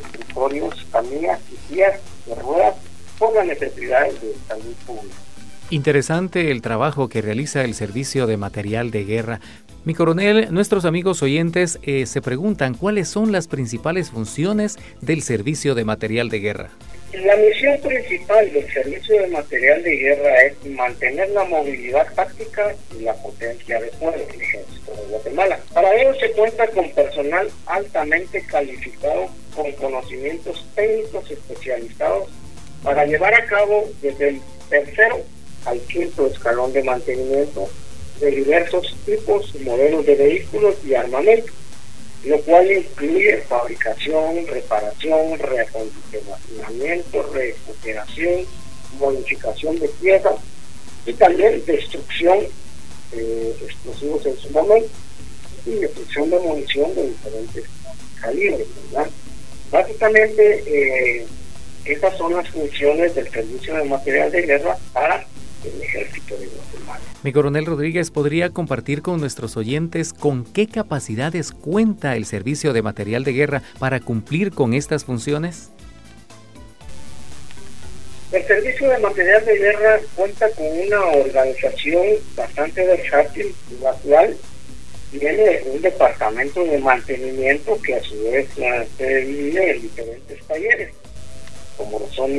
escritorios, 0.00 0.86
caminas 0.90 1.40
y 1.50 1.74
vías 1.74 2.00
de 2.26 2.34
ruedas 2.36 2.74
por 3.18 3.34
las 3.34 3.46
necesidades 3.46 4.20
de 4.20 4.34
salud 4.46 4.74
pública. 4.86 5.16
Interesante 5.70 6.52
el 6.52 6.62
trabajo 6.62 7.08
que 7.08 7.22
realiza 7.22 7.64
el 7.64 7.74
Servicio 7.74 8.28
de 8.28 8.36
Material 8.36 8.92
de 8.92 9.04
Guerra. 9.04 9.40
Mi 9.84 9.94
coronel, 9.94 10.52
nuestros 10.52 10.84
amigos 10.84 11.22
oyentes 11.22 11.80
eh, 11.82 12.06
se 12.06 12.22
preguntan 12.22 12.74
cuáles 12.74 13.08
son 13.08 13.32
las 13.32 13.48
principales 13.48 14.10
funciones 14.10 14.78
del 15.00 15.22
Servicio 15.22 15.74
de 15.74 15.84
Material 15.84 16.28
de 16.28 16.38
Guerra. 16.38 16.70
La 17.12 17.36
misión 17.36 17.80
principal 17.80 18.52
del 18.52 18.70
Servicio 18.72 19.20
de 19.20 19.28
Material 19.28 19.82
de 19.82 19.96
Guerra 19.96 20.42
es 20.42 20.66
mantener 20.66 21.28
la 21.30 21.44
movilidad 21.44 22.12
táctica 22.14 22.74
y 22.98 23.02
la 23.02 23.14
potencia 23.14 23.80
de 23.80 23.88
fuego 23.92 24.18
del 24.18 24.40
Ejército 24.40 24.92
de 24.92 25.02
Guatemala. 25.10 25.58
Para 25.72 25.94
ello 25.94 26.14
se 26.18 26.32
cuenta 26.32 26.66
con 26.68 26.90
personal 26.90 27.48
altamente 27.66 28.44
calificado 28.46 29.28
con 29.54 29.70
conocimientos 29.72 30.66
técnicos 30.74 31.30
especializados 31.30 32.28
para 32.82 33.06
llevar 33.06 33.34
a 33.34 33.46
cabo 33.46 33.88
desde 34.02 34.28
el 34.30 34.40
tercero 34.68 35.20
al 35.64 35.80
quinto 35.82 36.26
escalón 36.26 36.72
de 36.72 36.82
mantenimiento 36.82 37.68
de 38.20 38.30
diversos 38.32 38.96
tipos 39.06 39.54
y 39.54 39.60
modelos 39.60 40.04
de 40.04 40.16
vehículos 40.16 40.74
y 40.84 40.94
armamento 40.94 41.52
lo 42.26 42.40
cual 42.40 42.70
incluye 42.70 43.38
fabricación, 43.48 44.46
reparación, 44.48 45.38
reacondicionamiento, 45.38 47.22
recuperación, 47.32 48.44
modificación 48.98 49.78
de 49.78 49.88
piezas 49.88 50.34
y 51.06 51.12
también 51.12 51.64
destrucción 51.64 52.40
de 53.12 53.50
explosivos 53.50 54.26
en 54.26 54.36
su 54.38 54.50
momento 54.50 54.88
y 55.66 55.70
destrucción 55.70 56.30
de 56.30 56.38
munición 56.40 56.94
de 56.96 57.06
diferentes 57.08 57.64
calibre. 58.20 58.66
Básicamente, 59.70 60.62
eh, 60.66 61.26
esas 61.84 62.16
son 62.16 62.34
las 62.34 62.48
funciones 62.48 63.14
del 63.14 63.30
servicio 63.30 63.76
de 63.76 63.84
material 63.84 64.32
de 64.32 64.42
guerra 64.42 64.76
para 64.92 65.24
el 65.74 65.82
ejército 65.82 66.36
de 66.36 66.46
Guatemala. 66.46 67.00
Mi 67.22 67.32
coronel 67.32 67.66
Rodríguez, 67.66 68.10
¿podría 68.10 68.50
compartir 68.50 69.02
con 69.02 69.20
nuestros 69.20 69.56
oyentes 69.56 70.12
con 70.12 70.44
qué 70.44 70.66
capacidades 70.66 71.52
cuenta 71.52 72.16
el 72.16 72.26
servicio 72.26 72.72
de 72.72 72.82
material 72.82 73.24
de 73.24 73.32
guerra 73.32 73.62
para 73.78 74.00
cumplir 74.00 74.52
con 74.52 74.74
estas 74.74 75.04
funciones? 75.04 75.70
El 78.32 78.44
Servicio 78.44 78.90
de 78.90 78.98
Material 78.98 79.44
de 79.44 79.56
Guerra 79.56 80.00
cuenta 80.16 80.50
con 80.50 80.66
una 80.66 81.00
organización 81.00 82.04
bastante 82.34 82.84
versátil, 82.84 83.54
la 83.80 83.92
cual 83.92 84.36
tiene 85.10 85.60
un 85.72 85.80
departamento 85.80 86.64
de 86.64 86.78
mantenimiento 86.78 87.80
que 87.80 87.94
a 87.94 88.02
su 88.02 88.20
vez 88.24 88.48
se 88.98 89.20
divide 89.20 89.76
en 89.76 89.82
diferentes 89.82 90.44
talleres, 90.44 90.90
como 91.76 92.00
son 92.10 92.30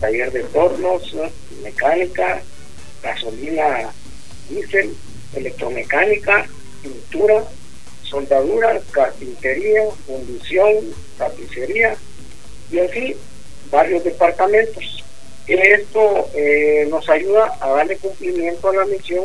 taller 0.00 0.30
de 0.30 0.44
tornos, 0.44 1.16
mecánica, 1.62 2.40
gasolina 3.02 3.92
diésel, 4.48 4.94
electromecánica, 5.34 6.46
pintura, 6.82 7.44
soldadura, 8.02 8.80
carpintería, 8.90 9.82
fundición, 10.06 10.76
tapicería 11.16 11.96
y 12.70 12.78
así 12.78 13.16
varios 13.70 14.04
departamentos. 14.04 15.04
Esto 15.46 16.30
eh, 16.34 16.86
nos 16.88 17.08
ayuda 17.08 17.56
a 17.60 17.70
darle 17.70 17.96
cumplimiento 17.96 18.68
a 18.68 18.74
la 18.74 18.84
misión, 18.84 19.24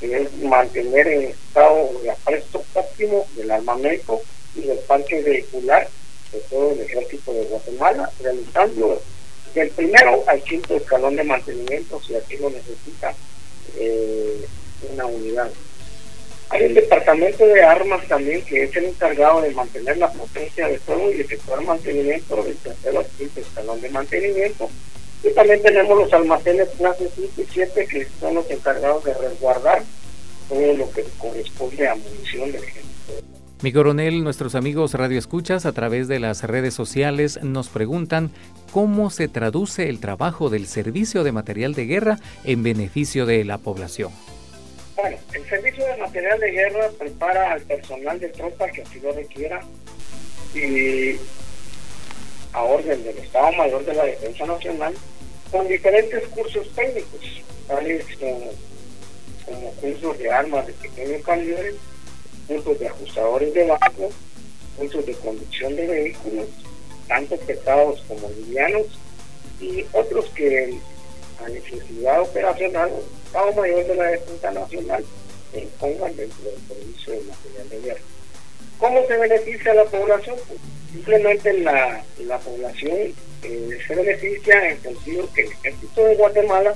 que 0.00 0.22
es 0.22 0.42
mantener 0.42 1.06
en 1.06 1.22
estado 1.24 1.90
de 2.02 2.10
apresto 2.10 2.64
óptimo 2.74 3.26
del 3.36 3.50
armamento 3.50 4.20
y 4.54 4.62
del 4.62 4.78
parque 4.78 5.22
vehicular 5.22 5.88
de 6.32 6.38
todo 6.40 6.72
el 6.72 6.80
ejército 6.80 7.32
de 7.32 7.44
Guatemala, 7.44 8.10
realizando 8.20 9.02
del 9.54 9.70
primero 9.70 10.24
al 10.26 10.42
quinto 10.42 10.76
escalón 10.76 11.16
de 11.16 11.24
mantenimiento 11.24 12.00
si 12.02 12.14
así 12.14 12.36
lo 12.38 12.50
necesita 12.50 13.14
eh, 13.78 14.46
una 14.92 15.06
unidad. 15.06 15.50
Hay 16.50 16.66
un 16.66 16.74
departamento 16.74 17.46
de 17.46 17.62
armas 17.62 18.06
también 18.08 18.42
que 18.44 18.64
es 18.64 18.76
el 18.76 18.86
encargado 18.86 19.40
de 19.40 19.50
mantener 19.50 19.96
la 19.96 20.12
potencia 20.12 20.68
de 20.68 20.78
fuego 20.78 21.10
y 21.10 21.20
efectuar 21.20 21.62
mantenimiento 21.62 22.42
del 22.42 22.56
tercero 22.56 23.00
al 23.00 23.06
quinto 23.06 23.40
escalón 23.40 23.80
de 23.80 23.88
mantenimiento 23.88 24.68
y 25.24 25.30
también 25.30 25.62
tenemos 25.62 25.96
los 25.96 26.12
almacenes 26.12 26.68
clase 26.76 27.08
5 27.14 27.42
y 27.42 27.46
7 27.52 27.86
que 27.86 28.06
son 28.18 28.34
los 28.34 28.50
encargados 28.50 29.04
de 29.04 29.14
resguardar 29.14 29.82
todo 30.48 30.74
lo 30.74 30.90
que 30.90 31.04
corresponde 31.18 31.88
a 31.88 31.94
munición 31.94 32.50
del 32.50 32.64
ejército. 32.64 32.91
Mi 33.62 33.72
coronel, 33.72 34.24
nuestros 34.24 34.56
amigos 34.56 34.92
radioescuchas 34.94 35.66
a 35.66 35.72
través 35.72 36.08
de 36.08 36.18
las 36.18 36.42
redes 36.42 36.74
sociales 36.74 37.38
nos 37.44 37.68
preguntan 37.68 38.32
cómo 38.72 39.08
se 39.08 39.28
traduce 39.28 39.88
el 39.88 40.00
trabajo 40.00 40.50
del 40.50 40.66
servicio 40.66 41.22
de 41.22 41.30
material 41.30 41.72
de 41.74 41.86
guerra 41.86 42.18
en 42.42 42.64
beneficio 42.64 43.24
de 43.24 43.44
la 43.44 43.58
población. 43.58 44.10
Bueno, 44.96 45.16
el 45.32 45.48
servicio 45.48 45.86
de 45.86 45.96
material 45.96 46.40
de 46.40 46.50
guerra 46.50 46.90
prepara 46.98 47.52
al 47.52 47.60
personal 47.62 48.18
de 48.18 48.30
tropa 48.30 48.68
que 48.68 48.82
así 48.82 48.98
lo 48.98 49.12
requiera 49.12 49.60
y 50.56 51.14
a 52.54 52.62
orden 52.62 53.04
del 53.04 53.18
Estado 53.18 53.52
Mayor 53.52 53.84
de 53.84 53.94
la 53.94 54.04
Defensa 54.06 54.44
Nacional 54.44 54.92
con 55.52 55.68
diferentes 55.68 56.26
cursos 56.30 56.68
técnicos, 56.74 57.44
tales 57.68 58.04
como, 58.18 59.70
cursos 59.80 60.18
de 60.18 60.32
armas 60.32 60.66
de 60.66 60.72
pequeño 60.72 61.22
calibre, 61.22 61.74
cursos 62.52 62.78
de 62.78 62.88
ajustadores 62.88 63.54
de 63.54 63.66
banco, 63.66 64.10
cursos 64.76 65.06
de 65.06 65.14
conducción 65.14 65.76
de 65.76 65.86
vehículos, 65.86 66.48
tanto 67.08 67.36
pesados 67.38 68.02
como 68.08 68.28
livianos, 68.30 68.86
y 69.60 69.84
otros 69.92 70.26
que 70.30 70.78
a 71.44 71.48
necesidad 71.48 72.20
operacional, 72.20 72.90
el 72.90 73.26
Estado 73.26 73.52
Mayor 73.54 73.86
de 73.86 73.94
la 73.94 74.04
Defensa 74.04 74.50
Nacional 74.50 75.04
se 75.52 75.60
impongan 75.60 76.16
dentro 76.16 76.44
del 76.44 76.68
servicio 76.68 77.12
de 77.12 77.20
material 77.22 77.68
de 77.70 77.80
guerra. 77.80 78.00
¿Cómo 78.78 79.06
se 79.06 79.16
beneficia 79.16 79.74
la 79.74 79.84
población? 79.84 80.36
Pues, 80.48 80.60
simplemente 80.92 81.52
la, 81.60 82.04
la 82.20 82.38
población 82.38 83.14
eh, 83.42 83.78
se 83.86 83.94
beneficia 83.94 84.58
en 84.58 84.72
el 84.72 84.82
sentido 84.82 85.28
que 85.32 85.42
el 85.42 85.52
ejército 85.52 86.04
de 86.04 86.16
Guatemala 86.16 86.74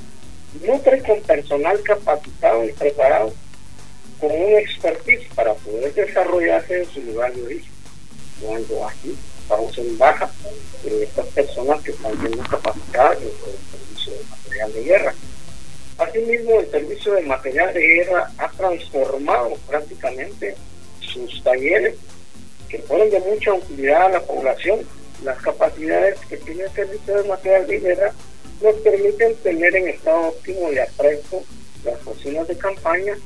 nutre 0.64 1.02
con 1.02 1.20
personal 1.22 1.82
capacitado 1.82 2.64
y 2.64 2.72
preparado 2.72 3.32
con 4.20 4.30
un 4.30 4.58
expertise 4.58 5.26
para 5.34 5.54
poder 5.54 5.92
desarrollarse 5.94 6.82
en 6.82 6.90
su 6.90 7.02
lugar 7.02 7.32
de 7.34 7.42
origen. 7.42 7.72
Cuando 8.40 8.86
aquí 8.86 9.16
estamos 9.42 9.78
en 9.78 9.98
baja 9.98 10.30
de 10.82 11.04
estas 11.04 11.26
personas 11.28 11.82
que 11.82 11.90
están 11.92 12.18
siendo 12.18 12.42
capacitadas 12.44 13.18
en 13.18 13.28
el 13.28 13.32
servicio 13.32 14.12
de 14.12 14.24
material 14.30 14.72
de 14.72 14.82
guerra. 14.84 15.14
Asimismo, 15.98 16.60
el 16.60 16.70
servicio 16.70 17.12
de 17.14 17.22
material 17.22 17.72
de 17.72 17.80
guerra 17.80 18.30
ha 18.38 18.48
transformado 18.50 19.54
prácticamente 19.66 20.54
sus 21.00 21.42
talleres 21.42 21.94
que 22.68 22.78
fueron 22.80 23.08
de 23.10 23.20
mucha 23.20 23.54
utilidad 23.54 24.06
a 24.06 24.08
la 24.10 24.20
población 24.20 24.80
las 25.24 25.38
capacidades 25.38 26.18
que 26.28 26.36
tiene 26.36 26.64
el 26.64 26.70
servicio 26.72 27.22
de 27.22 27.28
material 27.28 27.66
de 27.66 27.80
guerra 27.80 28.12
nos 28.60 28.74
permiten 28.76 29.34
tener 29.36 29.74
en 29.76 29.88
estado 29.88 30.28
óptimo 30.28 30.70
de 30.70 30.82
apresto 30.82 31.42
las 31.84 31.98
cocinas 32.00 32.48
de 32.48 32.56
campaña 32.56 33.16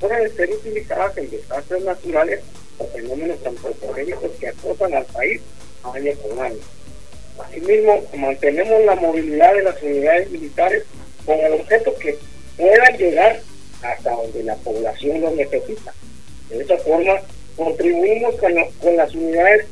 pueden 0.00 0.36
ser 0.36 0.50
utilizadas 0.50 1.16
en 1.18 1.30
desastres 1.30 1.82
naturales 1.84 2.40
o 2.78 2.86
fenómenos 2.86 3.38
antropogénicos 3.44 4.30
que 4.38 4.48
acosan 4.48 4.94
al 4.94 5.04
país 5.06 5.40
año 5.82 6.12
con 6.22 6.40
año. 6.40 6.58
Asimismo, 7.38 8.02
mantenemos 8.16 8.84
la 8.84 8.94
movilidad 8.96 9.54
de 9.54 9.62
las 9.62 9.82
unidades 9.82 10.30
militares 10.30 10.84
con 11.24 11.38
el 11.38 11.52
objeto 11.52 11.94
que 11.96 12.18
puedan 12.56 12.96
llegar 12.96 13.40
hasta 13.82 14.10
donde 14.10 14.42
la 14.42 14.56
población 14.56 15.20
lo 15.20 15.30
necesita. 15.30 15.94
De 16.48 16.62
esa 16.62 16.76
forma, 16.78 17.20
contribuimos 17.56 18.34
con, 18.36 18.52
con 18.80 18.96
las 18.96 19.14
unidades 19.14 19.66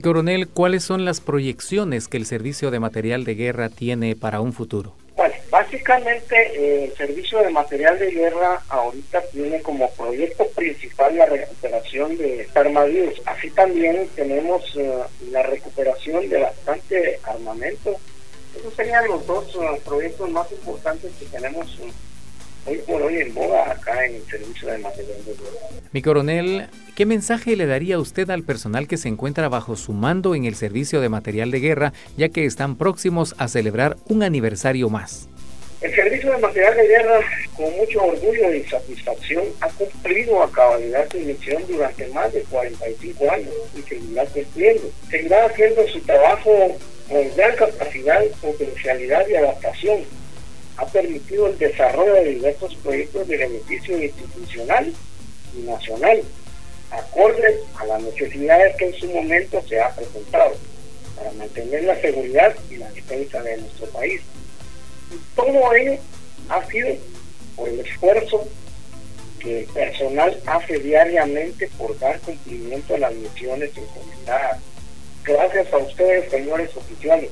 Coronel, 0.00 0.48
¿cuáles 0.48 0.84
son 0.84 1.04
las 1.04 1.20
proyecciones 1.20 2.08
que 2.08 2.16
el 2.16 2.26
Servicio 2.26 2.70
de 2.70 2.80
Material 2.80 3.24
de 3.24 3.34
Guerra 3.34 3.68
tiene 3.68 4.16
para 4.16 4.40
un 4.40 4.52
futuro? 4.52 4.94
Bueno, 5.16 5.34
básicamente 5.50 6.34
eh, 6.54 6.84
el 6.84 6.96
Servicio 6.96 7.40
de 7.40 7.50
Material 7.50 7.98
de 7.98 8.10
Guerra 8.10 8.62
ahorita 8.68 9.22
tiene 9.32 9.60
como 9.60 9.90
proyecto 9.90 10.46
principal 10.56 11.16
la 11.16 11.26
recuperación 11.26 12.16
de 12.16 12.48
armadillos. 12.54 13.20
Así 13.26 13.50
también 13.50 14.08
tenemos 14.16 14.62
eh, 14.76 14.98
la 15.30 15.42
recuperación 15.42 16.28
de 16.28 16.38
bastante 16.38 17.20
armamento. 17.24 17.96
Esos 18.58 18.74
serían 18.74 19.06
los 19.08 19.26
dos 19.26 19.54
eh, 19.56 19.80
proyectos 19.84 20.30
más 20.30 20.50
importantes 20.52 21.12
que 21.18 21.26
tenemos 21.26 21.78
hoy 22.70 22.78
por 22.86 23.02
hoy 23.02 23.18
en 23.18 23.32
acá 23.68 24.06
en 24.06 24.14
el 24.14 24.22
servicio 24.22 24.68
de 24.68 24.78
material 24.78 25.24
de. 25.24 25.34
Mi 25.92 26.02
coronel, 26.02 26.68
¿qué 26.94 27.04
mensaje 27.04 27.56
le 27.56 27.66
daría 27.66 27.98
usted 27.98 28.30
al 28.30 28.44
personal 28.44 28.86
que 28.86 28.96
se 28.96 29.08
encuentra 29.08 29.48
bajo 29.48 29.76
su 29.76 29.92
mando 29.92 30.34
en 30.34 30.44
el 30.44 30.54
servicio 30.54 31.00
de 31.00 31.08
material 31.08 31.50
de 31.50 31.60
guerra, 31.60 31.92
ya 32.16 32.28
que 32.28 32.44
están 32.44 32.76
próximos 32.76 33.34
a 33.38 33.48
celebrar 33.48 33.96
un 34.08 34.22
aniversario 34.22 34.88
más? 34.88 35.28
El 35.80 35.94
servicio 35.94 36.30
de 36.30 36.38
material 36.38 36.76
de 36.76 36.86
guerra, 36.86 37.20
con 37.56 37.74
mucho 37.76 38.04
orgullo 38.04 38.54
y 38.54 38.62
satisfacción, 38.64 39.44
ha 39.62 39.68
cumplido 39.70 40.42
a 40.42 40.52
cabalidad 40.52 41.08
su 41.10 41.18
misión 41.18 41.62
durante 41.66 42.06
más 42.08 42.32
de 42.32 42.42
45 42.42 43.30
años 43.32 43.54
y 43.76 43.82
seguirá 43.88 44.26
cumpliendo. 44.26 44.90
Seguirá 45.10 45.46
haciendo 45.46 45.88
su 45.88 46.00
trabajo 46.00 46.76
con 47.08 47.36
gran 47.36 47.56
capacidad, 47.56 48.22
potencialidad 48.42 49.26
y 49.26 49.34
adaptación 49.34 50.19
ha 50.80 50.86
permitido 50.86 51.46
el 51.46 51.58
desarrollo 51.58 52.14
de 52.14 52.24
diversos 52.30 52.74
proyectos 52.76 53.28
de 53.28 53.36
beneficio 53.36 54.02
institucional 54.02 54.90
y 55.54 55.60
nacional, 55.60 56.22
acordes 56.90 57.56
a 57.76 57.84
las 57.84 58.02
necesidades 58.02 58.76
que 58.76 58.86
en 58.86 58.94
su 58.94 59.06
momento 59.08 59.62
se 59.68 59.78
ha 59.78 59.94
presentado 59.94 60.52
para 61.16 61.32
mantener 61.32 61.84
la 61.84 62.00
seguridad 62.00 62.56
y 62.70 62.76
la 62.76 62.90
defensa 62.92 63.42
de 63.42 63.58
nuestro 63.58 63.86
país. 63.88 64.22
Y 65.10 65.36
todo 65.36 65.74
ello 65.74 65.98
ha 66.48 66.64
sido 66.66 66.96
por 67.56 67.68
el 67.68 67.80
esfuerzo 67.80 68.48
que 69.38 69.60
el 69.60 69.66
personal 69.66 70.40
hace 70.46 70.78
diariamente 70.78 71.68
por 71.76 71.98
dar 71.98 72.18
cumplimiento 72.20 72.94
a 72.94 72.98
las 72.98 73.14
misiones 73.14 73.70
encomendadas. 73.76 74.60
Gracias 75.24 75.72
a 75.74 75.76
ustedes, 75.76 76.30
señores 76.30 76.74
oficiales. 76.74 77.30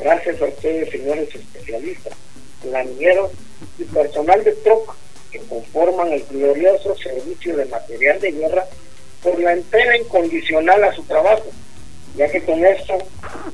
Gracias 0.00 0.40
a 0.40 0.44
ustedes, 0.44 0.90
señores 0.90 1.34
especialistas 1.34 2.14
planilleros 2.64 3.30
y 3.78 3.84
personal 3.84 4.42
de 4.42 4.52
tropa 4.52 4.96
que 5.30 5.38
conforman 5.40 6.12
el 6.12 6.24
glorioso 6.24 6.96
servicio 6.96 7.56
de 7.56 7.66
material 7.66 8.20
de 8.20 8.32
guerra 8.32 8.64
por 9.22 9.38
la 9.40 9.52
entrega 9.52 9.96
incondicional 9.96 10.84
a 10.84 10.94
su 10.94 11.02
trabajo, 11.04 11.46
ya 12.16 12.28
que 12.30 12.42
con 12.42 12.64
esto 12.64 12.98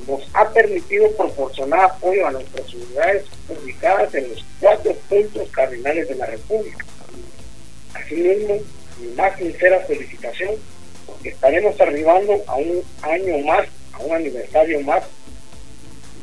nos 0.07 0.21
ha 0.33 0.49
permitido 0.49 1.11
proporcionar 1.11 1.85
apoyo 1.85 2.27
a 2.27 2.31
nuestras 2.31 2.73
unidades 2.73 3.25
ubicadas 3.49 4.13
en 4.15 4.29
los 4.29 4.45
cuatro 4.59 4.93
puntos 5.09 5.49
cardinales 5.49 6.07
de 6.07 6.15
la 6.15 6.25
República, 6.25 6.85
Asimismo, 7.93 8.59
mi 8.99 9.07
más 9.15 9.37
sincera 9.37 9.79
felicitación 9.81 10.51
porque 11.05 11.29
estaremos 11.29 11.79
arribando 11.81 12.41
a 12.47 12.55
un 12.55 12.81
año 13.01 13.37
más, 13.39 13.67
a 13.93 13.99
un 13.99 14.13
aniversario 14.13 14.81
más 14.81 15.03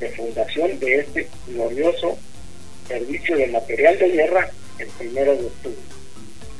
de 0.00 0.10
fundación 0.10 0.78
de 0.78 1.00
este 1.00 1.28
glorioso 1.46 2.18
servicio 2.88 3.36
de 3.36 3.46
material 3.48 3.98
de 3.98 4.08
guerra 4.08 4.50
el 4.78 4.88
primero 4.88 5.36
de 5.36 5.46
octubre. 5.46 5.76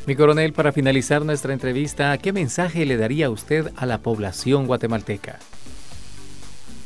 Mi 0.06 0.16
coronel, 0.16 0.52
para 0.52 0.72
finalizar 0.72 1.22
nuestra 1.24 1.52
entrevista, 1.52 2.16
¿qué 2.18 2.32
mensaje 2.32 2.86
le 2.86 2.96
daría 2.96 3.30
usted 3.30 3.70
a 3.76 3.84
la 3.86 3.98
población 3.98 4.66
guatemalteca? 4.66 5.38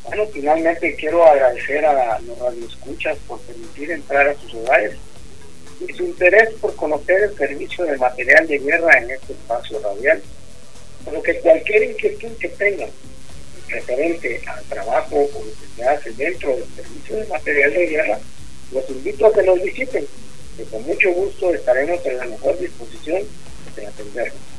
Bueno, 0.05 0.25
finalmente 0.33 0.97
quiero 0.97 1.25
agradecer 1.25 1.85
a 1.85 2.19
los 2.21 2.39
radioescuchas 2.39 3.17
por 3.29 3.41
permitir 3.43 3.93
entrar 3.93 4.29
a 4.29 4.35
sus 4.35 4.55
hogares 4.55 4.97
y 5.81 5.93
su 5.93 6.05
interés 6.05 6.51
por 6.61 6.75
conocer 6.77 7.23
el 7.23 7.37
servicio 7.37 7.85
de 7.85 7.97
material 7.97 8.47
de 8.47 8.59
guerra 8.59 8.99
en 8.99 9.11
este 9.11 9.33
espacio 9.33 9.81
radial. 9.81 10.21
Por 11.05 11.15
lo 11.15 11.23
que 11.23 11.39
cualquier 11.41 11.91
inquietud 11.91 12.31
que 12.39 12.49
tengan 12.49 12.91
referente 13.69 14.41
al 14.47 14.65
trabajo 14.65 15.17
o 15.17 15.45
lo 15.45 15.51
que 15.51 15.77
se 15.77 15.85
hace 15.85 16.11
dentro 16.13 16.57
del 16.57 16.67
servicio 16.75 17.17
de 17.17 17.27
material 17.27 17.73
de 17.73 17.87
guerra, 17.87 18.19
los 18.73 18.89
invito 18.91 19.27
a 19.27 19.33
que 19.33 19.43
nos 19.43 19.63
visiten, 19.63 20.07
que 20.57 20.65
con 20.65 20.83
mucho 20.85 21.13
gusto 21.13 21.53
estaremos 21.53 22.05
en 22.07 22.17
la 22.19 22.25
mejor 22.27 22.59
disposición 22.59 23.23
de 23.77 23.87
atenderlos. 23.87 24.53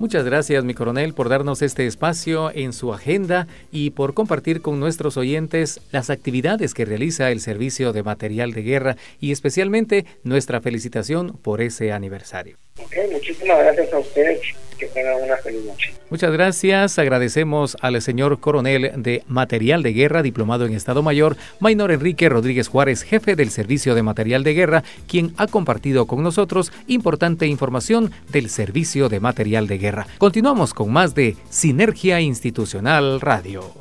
Muchas 0.00 0.24
gracias, 0.24 0.64
mi 0.64 0.72
coronel, 0.72 1.12
por 1.12 1.28
darnos 1.28 1.60
este 1.60 1.86
espacio 1.86 2.50
en 2.54 2.72
su 2.72 2.94
agenda 2.94 3.46
y 3.70 3.90
por 3.90 4.14
compartir 4.14 4.62
con 4.62 4.80
nuestros 4.80 5.18
oyentes 5.18 5.82
las 5.92 6.08
actividades 6.08 6.72
que 6.72 6.86
realiza 6.86 7.30
el 7.30 7.40
Servicio 7.40 7.92
de 7.92 8.02
Material 8.02 8.52
de 8.52 8.62
Guerra 8.62 8.96
y 9.20 9.30
especialmente 9.30 10.06
nuestra 10.24 10.62
felicitación 10.62 11.36
por 11.42 11.60
ese 11.60 11.92
aniversario. 11.92 12.56
Ok, 12.84 12.96
muchísimas 13.12 13.58
gracias 13.58 13.92
a 13.92 13.98
ustedes. 13.98 14.40
Que 14.78 14.86
tengan 14.86 15.22
una 15.22 15.36
feliz 15.36 15.62
noche. 15.66 15.92
Muchas 16.08 16.32
gracias. 16.32 16.98
Agradecemos 16.98 17.76
al 17.82 18.00
señor 18.00 18.40
coronel 18.40 18.92
de 18.96 19.22
Material 19.28 19.82
de 19.82 19.92
Guerra, 19.92 20.22
diplomado 20.22 20.64
en 20.64 20.72
Estado 20.72 21.02
Mayor, 21.02 21.36
Maynor 21.58 21.92
Enrique 21.92 22.30
Rodríguez 22.30 22.68
Juárez, 22.68 23.02
jefe 23.02 23.36
del 23.36 23.50
Servicio 23.50 23.94
de 23.94 24.02
Material 24.02 24.42
de 24.42 24.54
Guerra, 24.54 24.82
quien 25.06 25.34
ha 25.36 25.48
compartido 25.48 26.06
con 26.06 26.22
nosotros 26.22 26.72
importante 26.86 27.46
información 27.46 28.10
del 28.30 28.48
Servicio 28.48 29.10
de 29.10 29.20
Material 29.20 29.66
de 29.66 29.76
Guerra. 29.76 30.06
Continuamos 30.16 30.72
con 30.72 30.90
más 30.90 31.14
de 31.14 31.36
Sinergia 31.50 32.22
Institucional 32.22 33.20
Radio. 33.20 33.79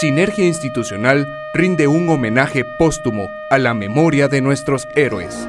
Sinergia 0.00 0.46
Institucional 0.46 1.28
rinde 1.52 1.86
un 1.86 2.08
homenaje 2.08 2.64
póstumo 2.78 3.28
a 3.50 3.58
la 3.58 3.74
memoria 3.74 4.28
de 4.28 4.40
nuestros 4.40 4.88
héroes. 4.96 5.46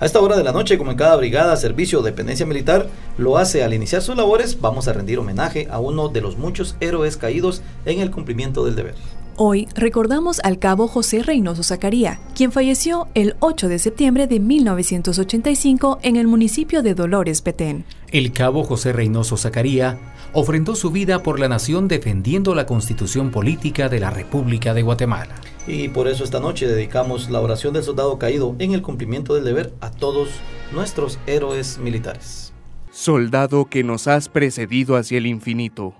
A 0.00 0.04
esta 0.04 0.20
hora 0.20 0.36
de 0.36 0.42
la 0.42 0.50
noche, 0.50 0.76
como 0.78 0.90
en 0.90 0.96
cada 0.96 1.14
brigada, 1.14 1.56
servicio 1.56 2.00
o 2.00 2.02
dependencia 2.02 2.44
militar 2.44 2.88
lo 3.18 3.38
hace 3.38 3.62
al 3.62 3.72
iniciar 3.72 4.02
sus 4.02 4.16
labores, 4.16 4.60
vamos 4.60 4.88
a 4.88 4.92
rendir 4.92 5.20
homenaje 5.20 5.68
a 5.70 5.78
uno 5.78 6.08
de 6.08 6.20
los 6.20 6.36
muchos 6.36 6.74
héroes 6.80 7.16
caídos 7.16 7.62
en 7.84 8.00
el 8.00 8.10
cumplimiento 8.10 8.64
del 8.64 8.74
deber. 8.74 8.96
Hoy 9.36 9.66
recordamos 9.74 10.38
al 10.44 10.60
cabo 10.60 10.86
José 10.86 11.24
Reynoso 11.24 11.64
Zacaría, 11.64 12.20
quien 12.36 12.52
falleció 12.52 13.08
el 13.14 13.34
8 13.40 13.66
de 13.66 13.80
septiembre 13.80 14.28
de 14.28 14.38
1985 14.38 15.98
en 16.02 16.14
el 16.14 16.28
municipio 16.28 16.84
de 16.84 16.94
Dolores, 16.94 17.42
Petén. 17.42 17.84
El 18.12 18.32
cabo 18.32 18.62
José 18.62 18.92
Reynoso 18.92 19.36
Zacaría 19.36 19.98
ofrendó 20.34 20.76
su 20.76 20.92
vida 20.92 21.24
por 21.24 21.40
la 21.40 21.48
nación 21.48 21.88
defendiendo 21.88 22.54
la 22.54 22.64
constitución 22.64 23.32
política 23.32 23.88
de 23.88 23.98
la 23.98 24.10
República 24.10 24.72
de 24.72 24.82
Guatemala. 24.82 25.34
Y 25.66 25.88
por 25.88 26.06
eso 26.06 26.22
esta 26.22 26.38
noche 26.38 26.68
dedicamos 26.68 27.28
la 27.28 27.40
oración 27.40 27.74
del 27.74 27.82
soldado 27.82 28.16
caído 28.20 28.54
en 28.60 28.72
el 28.72 28.82
cumplimiento 28.82 29.34
del 29.34 29.42
deber 29.42 29.74
a 29.80 29.90
todos 29.90 30.28
nuestros 30.72 31.18
héroes 31.26 31.78
militares. 31.78 32.52
Soldado 32.92 33.64
que 33.64 33.82
nos 33.82 34.06
has 34.06 34.28
precedido 34.28 34.94
hacia 34.94 35.18
el 35.18 35.26
infinito, 35.26 35.92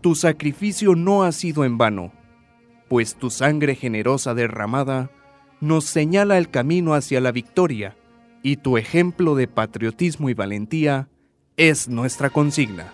tu 0.00 0.14
sacrificio 0.14 0.94
no 0.94 1.24
ha 1.24 1.32
sido 1.32 1.66
en 1.66 1.76
vano, 1.76 2.12
pues 2.94 3.16
tu 3.16 3.28
sangre 3.28 3.74
generosa 3.74 4.34
derramada 4.34 5.10
nos 5.60 5.84
señala 5.84 6.38
el 6.38 6.48
camino 6.48 6.94
hacia 6.94 7.20
la 7.20 7.32
victoria 7.32 7.96
y 8.40 8.58
tu 8.58 8.78
ejemplo 8.78 9.34
de 9.34 9.48
patriotismo 9.48 10.28
y 10.28 10.34
valentía 10.34 11.08
es 11.56 11.88
nuestra 11.88 12.30
consigna. 12.30 12.92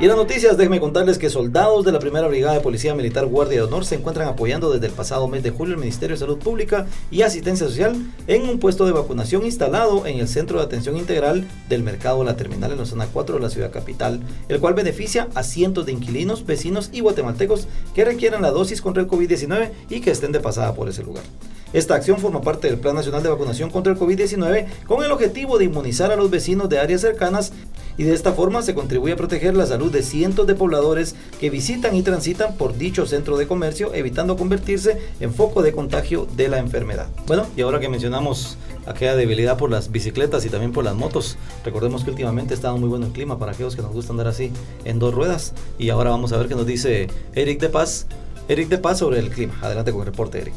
Y 0.00 0.04
en 0.04 0.10
las 0.10 0.16
noticias, 0.16 0.56
déjenme 0.56 0.78
contarles 0.78 1.18
que 1.18 1.28
soldados 1.28 1.84
de 1.84 1.90
la 1.90 1.98
primera 1.98 2.28
brigada 2.28 2.54
de 2.54 2.60
Policía 2.60 2.94
Militar 2.94 3.26
Guardia 3.26 3.58
de 3.58 3.64
Honor 3.64 3.84
se 3.84 3.96
encuentran 3.96 4.28
apoyando 4.28 4.70
desde 4.70 4.86
el 4.86 4.92
pasado 4.92 5.26
mes 5.26 5.42
de 5.42 5.50
julio 5.50 5.74
el 5.74 5.80
Ministerio 5.80 6.14
de 6.14 6.20
Salud 6.20 6.38
Pública 6.38 6.86
y 7.10 7.22
Asistencia 7.22 7.66
Social 7.66 7.96
en 8.28 8.48
un 8.48 8.60
puesto 8.60 8.86
de 8.86 8.92
vacunación 8.92 9.44
instalado 9.44 10.06
en 10.06 10.20
el 10.20 10.28
Centro 10.28 10.58
de 10.58 10.66
Atención 10.66 10.96
Integral 10.96 11.48
del 11.68 11.82
Mercado 11.82 12.22
La 12.22 12.36
Terminal 12.36 12.70
en 12.70 12.78
la 12.78 12.86
zona 12.86 13.08
4 13.12 13.38
de 13.38 13.42
la 13.42 13.50
ciudad 13.50 13.72
capital, 13.72 14.20
el 14.48 14.60
cual 14.60 14.74
beneficia 14.74 15.30
a 15.34 15.42
cientos 15.42 15.84
de 15.84 15.90
inquilinos, 15.90 16.46
vecinos 16.46 16.90
y 16.92 17.00
guatemaltecos 17.00 17.66
que 17.92 18.04
requieran 18.04 18.42
la 18.42 18.52
dosis 18.52 18.80
contra 18.80 19.02
el 19.02 19.08
COVID-19 19.08 19.70
y 19.90 20.00
que 20.00 20.12
estén 20.12 20.30
de 20.30 20.38
pasada 20.38 20.74
por 20.76 20.88
ese 20.88 21.02
lugar. 21.02 21.24
Esta 21.72 21.96
acción 21.96 22.18
forma 22.18 22.40
parte 22.40 22.68
del 22.68 22.78
Plan 22.78 22.94
Nacional 22.94 23.22
de 23.22 23.28
Vacunación 23.28 23.68
contra 23.68 23.92
el 23.92 23.98
COVID-19 23.98 24.66
con 24.86 25.04
el 25.04 25.10
objetivo 25.10 25.58
de 25.58 25.66
inmunizar 25.66 26.10
a 26.10 26.16
los 26.16 26.30
vecinos 26.30 26.68
de 26.68 26.78
áreas 26.78 27.02
cercanas 27.02 27.52
y 27.98 28.04
de 28.04 28.14
esta 28.14 28.32
forma 28.32 28.62
se 28.62 28.74
contribuye 28.74 29.12
a 29.12 29.16
proteger 29.16 29.54
la 29.56 29.66
salud 29.66 29.92
de 29.92 30.02
cientos 30.02 30.46
de 30.46 30.54
pobladores 30.54 31.16
que 31.38 31.50
visitan 31.50 31.94
y 31.94 32.02
transitan 32.02 32.54
por 32.54 32.78
dicho 32.78 33.04
centro 33.06 33.36
de 33.36 33.46
comercio, 33.46 33.92
evitando 33.92 34.36
convertirse 34.36 34.98
en 35.20 35.34
foco 35.34 35.62
de 35.62 35.72
contagio 35.72 36.26
de 36.36 36.48
la 36.48 36.58
enfermedad. 36.58 37.08
Bueno, 37.26 37.46
y 37.56 37.60
ahora 37.60 37.80
que 37.80 37.88
mencionamos 37.88 38.56
aquella 38.86 39.16
debilidad 39.16 39.58
por 39.58 39.70
las 39.70 39.90
bicicletas 39.90 40.46
y 40.46 40.48
también 40.48 40.72
por 40.72 40.84
las 40.84 40.94
motos, 40.94 41.36
recordemos 41.64 42.04
que 42.04 42.10
últimamente 42.10 42.54
está 42.54 42.72
muy 42.72 42.88
bueno 42.88 43.06
el 43.06 43.12
clima 43.12 43.38
para 43.38 43.52
aquellos 43.52 43.76
que 43.76 43.82
nos 43.82 43.92
gusta 43.92 44.12
andar 44.12 44.28
así 44.28 44.52
en 44.84 44.98
dos 44.98 45.12
ruedas. 45.12 45.52
Y 45.78 45.90
ahora 45.90 46.10
vamos 46.10 46.32
a 46.32 46.38
ver 46.38 46.46
qué 46.46 46.54
nos 46.54 46.66
dice 46.66 47.08
Eric 47.34 47.60
de 47.60 47.68
Paz. 47.68 48.06
Eric 48.48 48.68
de 48.68 48.78
Paz 48.78 48.98
sobre 48.98 49.18
el 49.18 49.30
clima. 49.30 49.58
Adelante 49.60 49.90
con 49.90 50.00
el 50.02 50.06
reporte, 50.06 50.40
Eric. 50.40 50.54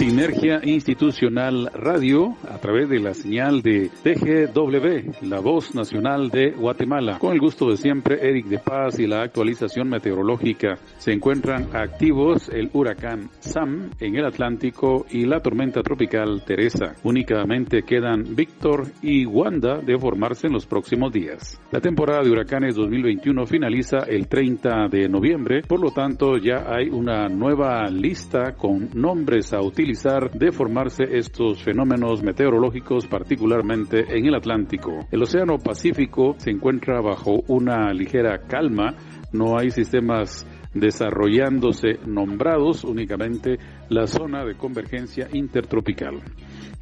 Sinergia 0.00 0.62
Institucional 0.64 1.70
Radio 1.74 2.34
a 2.48 2.56
través 2.56 2.88
de 2.88 3.00
la 3.00 3.12
señal 3.12 3.60
de 3.60 3.90
TGW, 4.02 5.28
la 5.28 5.40
voz 5.40 5.74
nacional 5.74 6.30
de 6.30 6.52
Guatemala. 6.52 7.18
Con 7.18 7.34
el 7.34 7.38
gusto 7.38 7.68
de 7.68 7.76
siempre, 7.76 8.16
Eric 8.26 8.46
de 8.46 8.58
Paz 8.60 8.98
y 8.98 9.06
la 9.06 9.20
actualización 9.20 9.90
meteorológica. 9.90 10.78
Se 10.96 11.12
encuentran 11.12 11.76
activos 11.76 12.48
el 12.48 12.70
huracán 12.72 13.28
Sam 13.40 13.90
en 14.00 14.16
el 14.16 14.24
Atlántico 14.24 15.04
y 15.10 15.26
la 15.26 15.42
tormenta 15.42 15.82
tropical 15.82 16.44
Teresa. 16.46 16.94
Únicamente 17.02 17.82
quedan 17.82 18.34
Víctor 18.34 18.86
y 19.02 19.26
Wanda 19.26 19.82
de 19.82 19.98
formarse 19.98 20.46
en 20.46 20.54
los 20.54 20.64
próximos 20.64 21.12
días. 21.12 21.60
La 21.72 21.80
temporada 21.82 22.22
de 22.22 22.30
huracanes 22.30 22.74
2021 22.74 23.44
finaliza 23.44 23.98
el 24.08 24.28
30 24.28 24.88
de 24.90 25.10
noviembre, 25.10 25.60
por 25.60 25.78
lo 25.78 25.90
tanto 25.90 26.38
ya 26.38 26.64
hay 26.74 26.88
una 26.88 27.28
nueva 27.28 27.84
lista 27.90 28.54
con 28.56 28.88
nombres 28.94 29.52
a 29.52 29.60
utilizar 29.60 29.89
de 29.90 30.52
formarse 30.52 31.02
estos 31.18 31.64
fenómenos 31.64 32.22
meteorológicos, 32.22 33.08
particularmente 33.08 34.04
en 34.16 34.26
el 34.26 34.36
Atlántico. 34.36 35.06
El 35.10 35.22
Océano 35.22 35.58
Pacífico 35.58 36.36
se 36.38 36.50
encuentra 36.50 37.00
bajo 37.00 37.42
una 37.48 37.92
ligera 37.92 38.38
calma, 38.46 38.94
no 39.32 39.58
hay 39.58 39.70
sistemas 39.70 40.46
desarrollándose 40.74 41.98
nombrados, 42.06 42.84
únicamente 42.84 43.58
la 43.88 44.06
zona 44.06 44.44
de 44.44 44.54
convergencia 44.54 45.26
intertropical. 45.32 46.20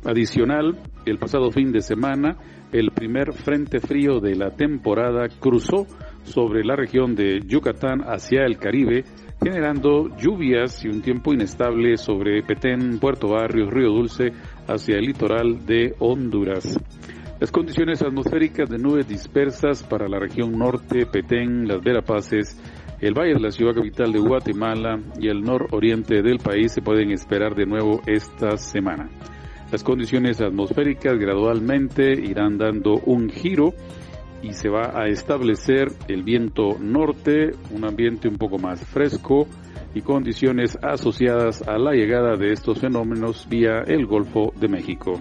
Adicional, 0.04 0.78
el 1.06 1.18
pasado 1.18 1.50
fin 1.50 1.72
de 1.72 1.80
semana, 1.80 2.36
el 2.72 2.90
primer 2.90 3.32
frente 3.32 3.80
frío 3.80 4.20
de 4.20 4.36
la 4.36 4.50
temporada 4.50 5.28
cruzó 5.40 5.86
sobre 6.24 6.62
la 6.62 6.76
región 6.76 7.14
de 7.14 7.40
Yucatán 7.46 8.02
hacia 8.02 8.44
el 8.44 8.58
Caribe, 8.58 9.04
generando 9.42 10.14
lluvias 10.16 10.84
y 10.84 10.88
un 10.88 11.00
tiempo 11.00 11.32
inestable 11.32 11.96
sobre 11.96 12.42
Petén, 12.42 12.98
Puerto 12.98 13.28
Barrios, 13.28 13.70
Río 13.70 13.90
Dulce, 13.90 14.32
hacia 14.66 14.96
el 14.96 15.06
litoral 15.06 15.64
de 15.64 15.94
Honduras. 15.98 16.78
Las 17.40 17.52
condiciones 17.52 18.02
atmosféricas 18.02 18.68
de 18.68 18.78
nubes 18.78 19.06
dispersas 19.06 19.84
para 19.84 20.08
la 20.08 20.18
región 20.18 20.58
norte, 20.58 21.06
Petén, 21.06 21.68
Las 21.68 21.80
Verapaces, 21.82 22.60
el 23.00 23.14
valle 23.14 23.34
de 23.34 23.40
la 23.40 23.52
ciudad 23.52 23.74
capital 23.74 24.12
de 24.12 24.18
Guatemala 24.18 24.98
y 25.20 25.28
el 25.28 25.42
nororiente 25.42 26.20
del 26.20 26.38
país 26.38 26.72
se 26.72 26.82
pueden 26.82 27.12
esperar 27.12 27.54
de 27.54 27.64
nuevo 27.64 28.00
esta 28.06 28.56
semana. 28.56 29.08
Las 29.70 29.84
condiciones 29.84 30.40
atmosféricas 30.40 31.16
gradualmente 31.16 32.12
irán 32.12 32.58
dando 32.58 32.94
un 33.04 33.28
giro 33.30 33.72
y 34.42 34.52
se 34.52 34.68
va 34.68 35.00
a 35.00 35.08
establecer 35.08 35.88
el 36.08 36.22
viento 36.22 36.76
norte, 36.78 37.52
un 37.70 37.84
ambiente 37.84 38.28
un 38.28 38.36
poco 38.36 38.58
más 38.58 38.84
fresco 38.86 39.46
y 39.94 40.02
condiciones 40.02 40.78
asociadas 40.82 41.66
a 41.66 41.78
la 41.78 41.92
llegada 41.92 42.36
de 42.36 42.52
estos 42.52 42.80
fenómenos 42.80 43.48
vía 43.48 43.82
el 43.86 44.06
Golfo 44.06 44.52
de 44.56 44.68
México. 44.68 45.20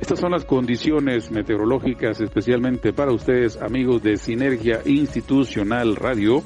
Estas 0.00 0.20
son 0.20 0.32
las 0.32 0.44
condiciones 0.44 1.30
meteorológicas 1.30 2.20
especialmente 2.20 2.92
para 2.92 3.12
ustedes 3.12 3.60
amigos 3.60 4.02
de 4.02 4.18
Sinergia 4.18 4.80
Institucional 4.84 5.96
Radio 5.96 6.42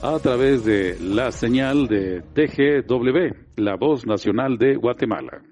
a 0.00 0.18
través 0.18 0.64
de 0.64 0.96
la 1.00 1.32
señal 1.32 1.88
de 1.88 2.20
TGW, 2.20 3.34
la 3.56 3.76
voz 3.76 4.06
nacional 4.06 4.58
de 4.58 4.76
Guatemala. 4.76 5.42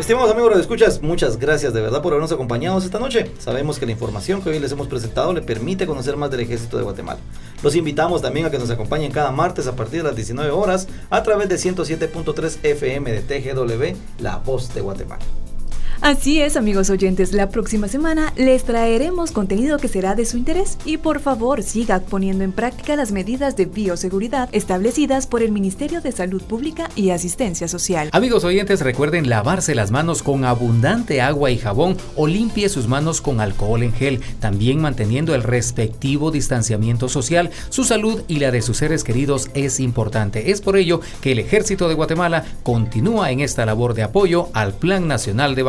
Estimados 0.00 0.30
amigos 0.30 0.54
de 0.54 0.62
escuchas, 0.62 1.02
muchas 1.02 1.38
gracias 1.38 1.74
de 1.74 1.82
verdad 1.82 2.00
por 2.00 2.14
habernos 2.14 2.32
acompañado 2.32 2.78
esta 2.78 2.98
noche. 2.98 3.30
Sabemos 3.38 3.78
que 3.78 3.84
la 3.84 3.92
información 3.92 4.40
que 4.40 4.48
hoy 4.48 4.58
les 4.58 4.72
hemos 4.72 4.88
presentado 4.88 5.34
le 5.34 5.42
permite 5.42 5.86
conocer 5.86 6.16
más 6.16 6.30
del 6.30 6.40
ejército 6.40 6.78
de 6.78 6.84
Guatemala. 6.84 7.20
Los 7.62 7.76
invitamos 7.76 8.22
también 8.22 8.46
a 8.46 8.50
que 8.50 8.58
nos 8.58 8.70
acompañen 8.70 9.12
cada 9.12 9.30
martes 9.30 9.66
a 9.66 9.76
partir 9.76 9.98
de 9.98 10.08
las 10.08 10.16
19 10.16 10.52
horas 10.52 10.88
a 11.10 11.22
través 11.22 11.50
de 11.50 11.56
107.3 11.56 12.60
FM 12.62 13.12
de 13.12 13.20
TGW, 13.20 14.22
La 14.22 14.38
Voz 14.38 14.72
de 14.72 14.80
Guatemala. 14.80 15.22
Así 16.02 16.40
es, 16.40 16.56
amigos 16.56 16.88
oyentes, 16.88 17.34
la 17.34 17.50
próxima 17.50 17.86
semana 17.86 18.32
les 18.34 18.64
traeremos 18.64 19.32
contenido 19.32 19.76
que 19.76 19.86
será 19.86 20.14
de 20.14 20.24
su 20.24 20.38
interés 20.38 20.78
y 20.86 20.96
por 20.96 21.20
favor 21.20 21.62
siga 21.62 22.00
poniendo 22.00 22.42
en 22.42 22.52
práctica 22.52 22.96
las 22.96 23.12
medidas 23.12 23.54
de 23.54 23.66
bioseguridad 23.66 24.48
establecidas 24.52 25.26
por 25.26 25.42
el 25.42 25.52
Ministerio 25.52 26.00
de 26.00 26.10
Salud 26.10 26.42
Pública 26.42 26.88
y 26.96 27.10
Asistencia 27.10 27.68
Social. 27.68 28.08
Amigos 28.12 28.44
oyentes, 28.44 28.80
recuerden 28.80 29.28
lavarse 29.28 29.74
las 29.74 29.90
manos 29.90 30.22
con 30.22 30.46
abundante 30.46 31.20
agua 31.20 31.50
y 31.50 31.58
jabón 31.58 31.98
o 32.16 32.26
limpie 32.26 32.70
sus 32.70 32.88
manos 32.88 33.20
con 33.20 33.38
alcohol 33.38 33.82
en 33.82 33.92
gel, 33.92 34.22
también 34.40 34.80
manteniendo 34.80 35.34
el 35.34 35.42
respectivo 35.42 36.30
distanciamiento 36.30 37.10
social. 37.10 37.50
Su 37.68 37.84
salud 37.84 38.22
y 38.26 38.38
la 38.38 38.50
de 38.50 38.62
sus 38.62 38.78
seres 38.78 39.04
queridos 39.04 39.50
es 39.52 39.80
importante. 39.80 40.50
Es 40.50 40.62
por 40.62 40.78
ello 40.78 41.02
que 41.20 41.32
el 41.32 41.40
Ejército 41.40 41.88
de 41.88 41.94
Guatemala 41.94 42.46
continúa 42.62 43.32
en 43.32 43.40
esta 43.40 43.66
labor 43.66 43.92
de 43.92 44.04
apoyo 44.04 44.48
al 44.54 44.72
Plan 44.72 45.06
Nacional 45.06 45.54
de 45.54 45.62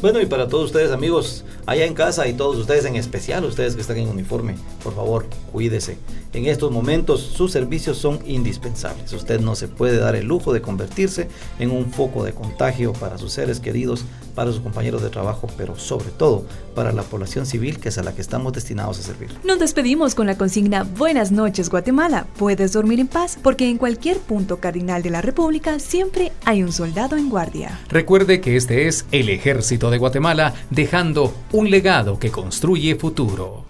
Bueno, 0.00 0.20
y 0.20 0.26
para 0.26 0.48
todos 0.48 0.66
ustedes 0.66 0.92
amigos, 0.92 1.44
allá 1.66 1.84
en 1.84 1.94
casa 1.94 2.26
y 2.26 2.32
todos 2.32 2.56
ustedes 2.56 2.84
en 2.84 2.96
especial, 2.96 3.44
ustedes 3.44 3.74
que 3.74 3.80
están 3.80 3.98
en 3.98 4.08
uniforme, 4.08 4.56
por 4.82 4.94
favor, 4.94 5.26
cuídese. 5.52 5.98
En 6.32 6.46
estos 6.46 6.70
momentos 6.70 7.20
sus 7.20 7.50
servicios 7.50 7.98
son 7.98 8.20
indispensables. 8.24 9.12
Usted 9.12 9.40
no 9.40 9.56
se 9.56 9.66
puede 9.66 9.98
dar 9.98 10.14
el 10.14 10.26
lujo 10.26 10.52
de 10.52 10.62
convertirse 10.62 11.28
en 11.58 11.72
un 11.72 11.90
foco 11.90 12.22
de 12.22 12.32
contagio 12.32 12.92
para 12.92 13.18
sus 13.18 13.32
seres 13.32 13.58
queridos, 13.58 14.04
para 14.36 14.52
sus 14.52 14.60
compañeros 14.60 15.02
de 15.02 15.10
trabajo, 15.10 15.48
pero 15.56 15.76
sobre 15.76 16.10
todo 16.10 16.46
para 16.76 16.92
la 16.92 17.02
población 17.02 17.46
civil 17.46 17.80
que 17.80 17.88
es 17.88 17.98
a 17.98 18.04
la 18.04 18.14
que 18.14 18.20
estamos 18.20 18.52
destinados 18.52 19.00
a 19.00 19.02
servir. 19.02 19.30
Nos 19.42 19.58
despedimos 19.58 20.14
con 20.14 20.26
la 20.26 20.38
consigna 20.38 20.84
Buenas 20.84 21.32
noches 21.32 21.68
Guatemala. 21.68 22.28
Puedes 22.38 22.72
dormir 22.72 23.00
en 23.00 23.08
paz 23.08 23.36
porque 23.42 23.68
en 23.68 23.76
cualquier 23.76 24.18
punto 24.18 24.58
cardinal 24.60 25.02
de 25.02 25.10
la 25.10 25.22
República 25.22 25.80
siempre 25.80 26.30
hay 26.44 26.62
un 26.62 26.70
soldado 26.70 27.16
en 27.16 27.28
guardia. 27.28 27.80
Recuerde 27.88 28.40
que 28.40 28.56
este 28.56 28.86
es 28.86 29.04
el 29.10 29.30
Ejército 29.30 29.90
de 29.90 29.98
Guatemala 29.98 30.54
dejando 30.70 31.34
un 31.50 31.70
legado 31.70 32.20
que 32.20 32.30
construye 32.30 32.94
futuro. 32.94 33.69